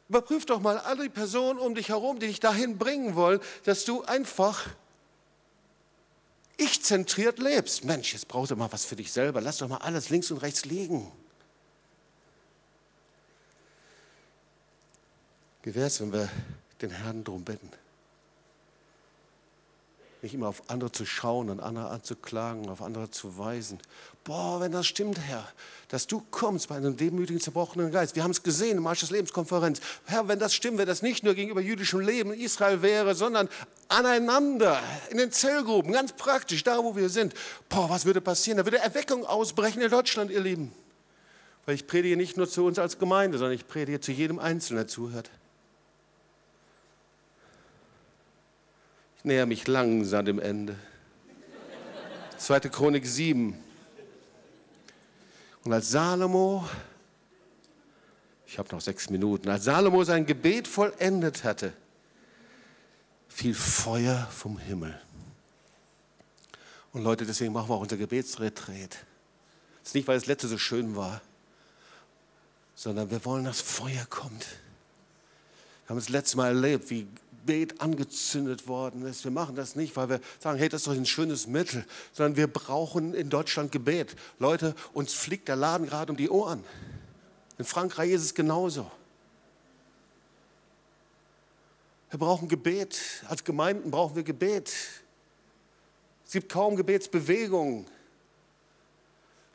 [0.09, 4.03] Überprüf doch mal alle Personen um dich herum, die dich dahin bringen wollen, dass du
[4.03, 4.67] einfach
[6.57, 7.83] ich-zentriert lebst.
[7.83, 9.41] Mensch, jetzt brauchst du mal was für dich selber.
[9.41, 11.11] Lass doch mal alles links und rechts liegen.
[15.63, 16.29] Wie wäre es, wenn wir
[16.81, 17.69] den Herrn darum bitten?
[20.23, 23.77] Nicht immer auf andere zu schauen und andere anzuklagen, auf andere zu weisen.
[24.23, 25.45] Boah, wenn das stimmt, Herr,
[25.89, 28.15] dass du kommst bei einem demütigen, zerbrochenen Geist.
[28.15, 29.81] Wir haben es gesehen im Marsch des Lebenskonferenz.
[30.05, 33.49] Herr, wenn das stimmt, wenn das nicht nur gegenüber jüdischem Leben in Israel wäre, sondern
[33.89, 37.33] aneinander, in den Zellgruppen, ganz praktisch, da wo wir sind.
[37.67, 38.59] Boah, was würde passieren?
[38.59, 40.71] Da würde Erweckung ausbrechen in Deutschland, ihr Lieben.
[41.65, 44.77] Weil ich predige nicht nur zu uns als Gemeinde, sondern ich predige zu jedem Einzelnen,
[44.77, 45.29] der zuhört.
[49.25, 50.75] Näher mich langsam dem Ende.
[52.37, 53.57] Zweite Chronik 7.
[55.63, 56.67] Und als Salomo,
[58.45, 61.71] ich habe noch sechs Minuten, als Salomo sein Gebet vollendet hatte,
[63.29, 64.99] fiel Feuer vom Himmel.
[66.91, 68.91] Und Leute, deswegen machen wir auch unser Gebetsretreat.
[69.79, 71.21] Das ist nicht, weil das letzte so schön war,
[72.75, 74.45] sondern wir wollen, dass Feuer kommt.
[75.85, 77.07] Wir haben das letzte Mal erlebt, wie
[77.45, 79.25] Gebet angezündet worden ist.
[79.25, 82.37] Wir machen das nicht, weil wir sagen, hey, das ist doch ein schönes Mittel, sondern
[82.37, 84.15] wir brauchen in Deutschland Gebet.
[84.39, 86.63] Leute, uns fliegt der Laden gerade um die Ohren.
[87.57, 88.89] In Frankreich ist es genauso.
[92.11, 92.99] Wir brauchen Gebet.
[93.27, 94.71] Als Gemeinden brauchen wir Gebet.
[96.25, 97.85] Es gibt kaum Gebetsbewegungen.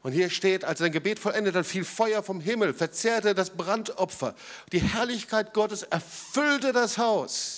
[0.03, 4.35] Und hier steht, als sein Gebet vollendet, dann fiel Feuer vom Himmel, verzehrte das Brandopfer.
[4.73, 7.58] Die Herrlichkeit Gottes erfüllte das Haus,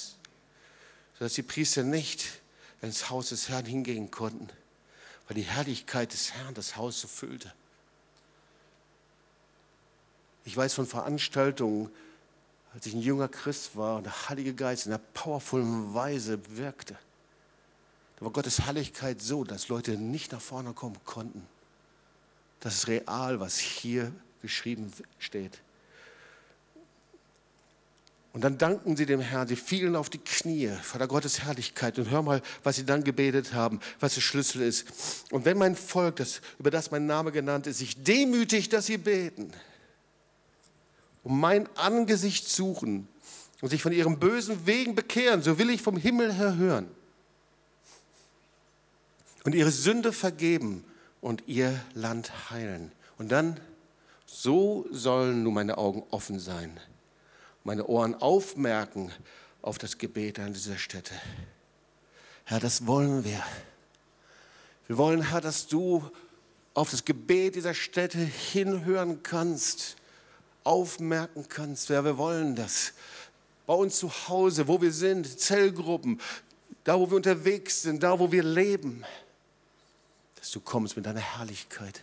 [1.20, 2.40] sodass die Priester nicht
[2.80, 4.48] ins Haus des Herrn hingehen konnten,
[5.28, 7.52] weil die Herrlichkeit des Herrn das Haus so füllte.
[10.46, 11.90] Ich weiß von Veranstaltungen,
[12.72, 16.96] als ich ein junger Christ war und der Heilige Geist in einer powervollen Weise wirkte.
[18.16, 21.46] Da war Gottes Herrlichkeit so, dass Leute nicht nach vorne kommen konnten.
[22.60, 24.10] Das ist real, was hier
[24.40, 25.60] geschrieben steht.
[28.32, 31.98] Und dann danken sie dem Herrn, sie fielen auf die Knie vor der Gottes Herrlichkeit
[31.98, 35.24] und hör mal, was sie dann gebetet haben, was der Schlüssel ist.
[35.30, 38.98] Und wenn mein Volk, das, über das mein Name genannt ist, sich demütigt, dass sie
[38.98, 39.52] beten,
[41.24, 43.08] um mein Angesicht suchen
[43.60, 46.88] und sich von ihren bösen Wegen bekehren, so will ich vom Himmel her hören
[49.44, 50.84] und ihre Sünde vergeben
[51.20, 52.92] und ihr Land heilen.
[53.18, 53.58] Und dann,
[54.26, 56.78] so sollen nun meine Augen offen sein,
[57.70, 59.12] meine Ohren aufmerken
[59.62, 61.14] auf das Gebet an dieser Stätte.
[62.42, 63.40] Herr, das wollen wir.
[64.88, 66.10] Wir wollen, Herr, dass du
[66.74, 69.94] auf das Gebet dieser Stätte hinhören kannst,
[70.64, 71.90] aufmerken kannst.
[71.90, 72.92] Ja, wir wollen das.
[73.68, 76.20] Bei uns zu Hause, wo wir sind, Zellgruppen,
[76.82, 79.04] da, wo wir unterwegs sind, da, wo wir leben
[80.34, 82.02] dass du kommst mit deiner Herrlichkeit.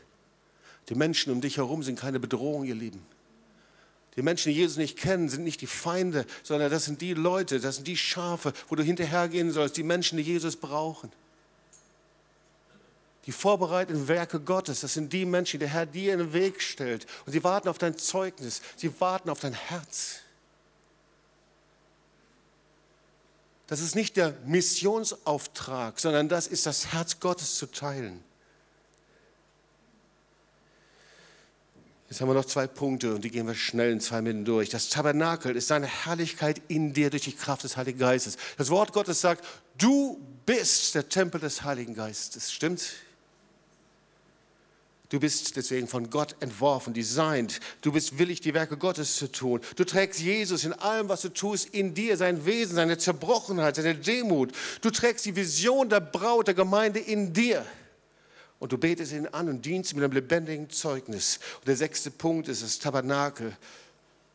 [0.88, 3.03] Die Menschen um dich herum sind keine Bedrohung, ihr Lieben.
[4.18, 7.59] Die Menschen, die Jesus nicht kennen, sind nicht die Feinde, sondern das sind die Leute,
[7.59, 11.11] das sind die Schafe, wo du hinterhergehen sollst, die Menschen, die Jesus brauchen.
[13.28, 16.63] Die vorbereiteten Werke Gottes, das sind die Menschen, die der Herr dir in den Weg
[16.63, 17.05] stellt.
[17.28, 20.22] Und sie warten auf dein Zeugnis, sie warten auf dein Herz.
[23.68, 28.24] Das ist nicht der Missionsauftrag, sondern das ist das Herz Gottes zu teilen.
[32.10, 34.70] Jetzt haben wir noch zwei Punkte und die gehen wir schnell in zwei Minuten durch.
[34.70, 38.38] Das Tabernakel ist seine Herrlichkeit in dir durch die Kraft des Heiligen Geistes.
[38.58, 39.43] Das Wort Gottes sagt,
[39.78, 42.53] du bist der Tempel des Heiligen Geistes.
[42.53, 42.82] Stimmt?
[45.10, 47.60] Du bist deswegen von Gott entworfen, designt.
[47.82, 49.62] Du bist willig, die Werke Gottes zu tun.
[49.76, 53.95] Du trägst Jesus in allem, was du tust, in dir, sein Wesen, seine Zerbrochenheit, seine
[53.95, 54.51] Demut.
[54.82, 57.66] Du trägst die Vision der Braut, der Gemeinde in dir.
[58.60, 61.39] Und du betest ihn an und dienst mit einem lebendigen Zeugnis.
[61.60, 63.55] Und der sechste Punkt ist, das Tabernakel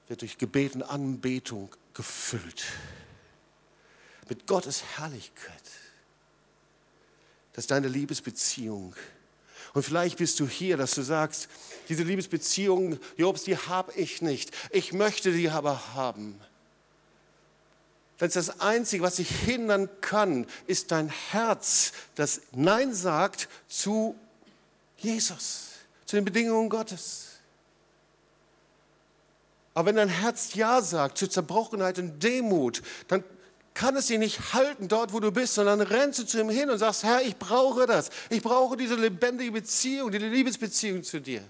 [0.09, 2.65] wird durch Gebet und Anbetung gefüllt.
[4.29, 5.63] Mit Gottes Herrlichkeit.
[7.53, 8.95] Das ist deine Liebesbeziehung.
[9.75, 11.49] Und vielleicht bist du hier, dass du sagst,
[11.89, 14.51] diese Liebesbeziehung, Jobs, die habe ich nicht.
[14.71, 16.39] Ich möchte die aber haben.
[18.23, 24.15] Denn das Einzige, was dich hindern kann, ist dein Herz, das Nein sagt zu
[24.97, 25.71] Jesus,
[26.07, 27.31] zu den Bedingungen Gottes.
[29.75, 33.25] Aber wenn dein Herz Ja sagt zu Zerbrochenheit und Demut, dann
[33.75, 36.71] kann es dich nicht halten dort, wo du bist, sondern rennst du zu ihm hin
[36.71, 38.11] und sagst, Herr, ich brauche das.
[38.31, 41.43] Ich brauche diese lebendige Beziehung, diese Liebesbeziehung zu dir.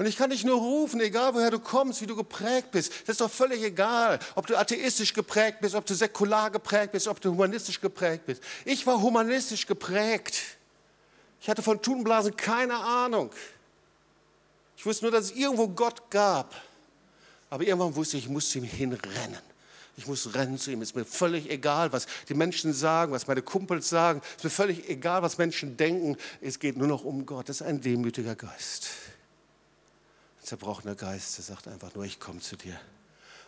[0.00, 2.90] Und ich kann dich nur rufen, egal woher du kommst, wie du geprägt bist.
[3.02, 7.06] Das ist doch völlig egal, ob du atheistisch geprägt bist, ob du säkular geprägt bist,
[7.06, 8.42] ob du humanistisch geprägt bist.
[8.64, 10.40] Ich war humanistisch geprägt.
[11.42, 13.30] Ich hatte von Tunblasen keine Ahnung.
[14.74, 16.54] Ich wusste nur, dass es irgendwo Gott gab.
[17.50, 19.42] Aber irgendwann wusste ich, ich muss zu ihm hinrennen.
[19.98, 20.80] Ich muss rennen zu ihm.
[20.80, 24.22] Es ist mir völlig egal, was die Menschen sagen, was meine Kumpels sagen.
[24.22, 26.16] Es ist mir völlig egal, was Menschen denken.
[26.40, 27.50] Es geht nur noch um Gott.
[27.50, 28.88] Das ist ein demütiger Geist
[30.50, 32.78] zerbrochener Geist, der sagt einfach nur, ich komme zu dir.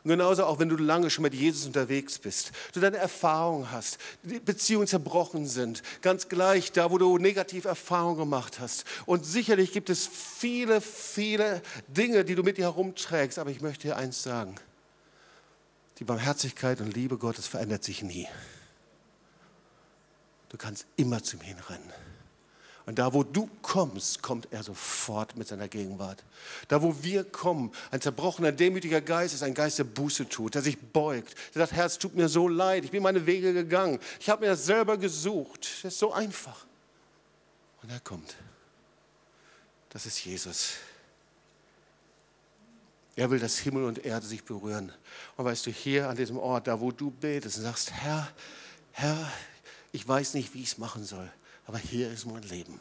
[0.05, 3.99] Und genauso auch, wenn du lange schon mit Jesus unterwegs bist, du deine Erfahrungen hast,
[4.23, 8.85] die Beziehungen zerbrochen sind, ganz gleich da, wo du negative Erfahrungen gemacht hast.
[9.05, 13.89] Und sicherlich gibt es viele, viele Dinge, die du mit dir herumträgst, aber ich möchte
[13.89, 14.55] dir eins sagen.
[15.99, 18.29] Die Barmherzigkeit und Liebe Gottes verändert sich nie.
[20.51, 21.93] Du kannst immer zu ihm hinrennen.
[22.85, 26.25] Und da, wo du kommst, kommt er sofort mit seiner Gegenwart.
[26.67, 30.63] Da, wo wir kommen, ein zerbrochener, demütiger Geist ist ein Geist, der Buße tut, der
[30.63, 34.01] sich beugt, der sagt, Herr, es tut mir so leid, ich bin meine Wege gegangen,
[34.19, 35.69] ich habe mir das selber gesucht.
[35.83, 36.67] Das ist so einfach.
[37.83, 38.35] Und er kommt.
[39.91, 40.73] Das ist Jesus.
[43.15, 44.93] Er will, dass Himmel und Erde sich berühren.
[45.37, 48.29] Und weißt du, hier an diesem Ort, da wo du betest und sagst, Herr,
[48.93, 49.31] Herr,
[49.93, 51.31] ich weiß nicht, wie ich es machen soll,
[51.67, 52.81] aber hier ist mein Leben.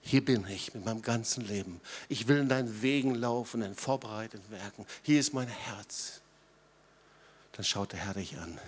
[0.00, 1.80] Hier bin ich mit meinem ganzen Leben.
[2.08, 4.86] Ich will in deinen Wegen laufen, in vorbereiteten Werken.
[5.02, 6.20] Hier ist mein Herz.
[7.52, 8.58] Dann schaut der Herr dich an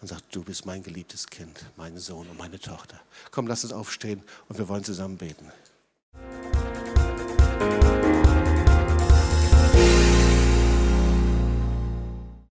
[0.00, 3.00] und sagt, du bist mein geliebtes Kind, mein Sohn und meine Tochter.
[3.30, 5.50] Komm, lass uns aufstehen und wir wollen zusammen beten.
[6.14, 8.19] Musik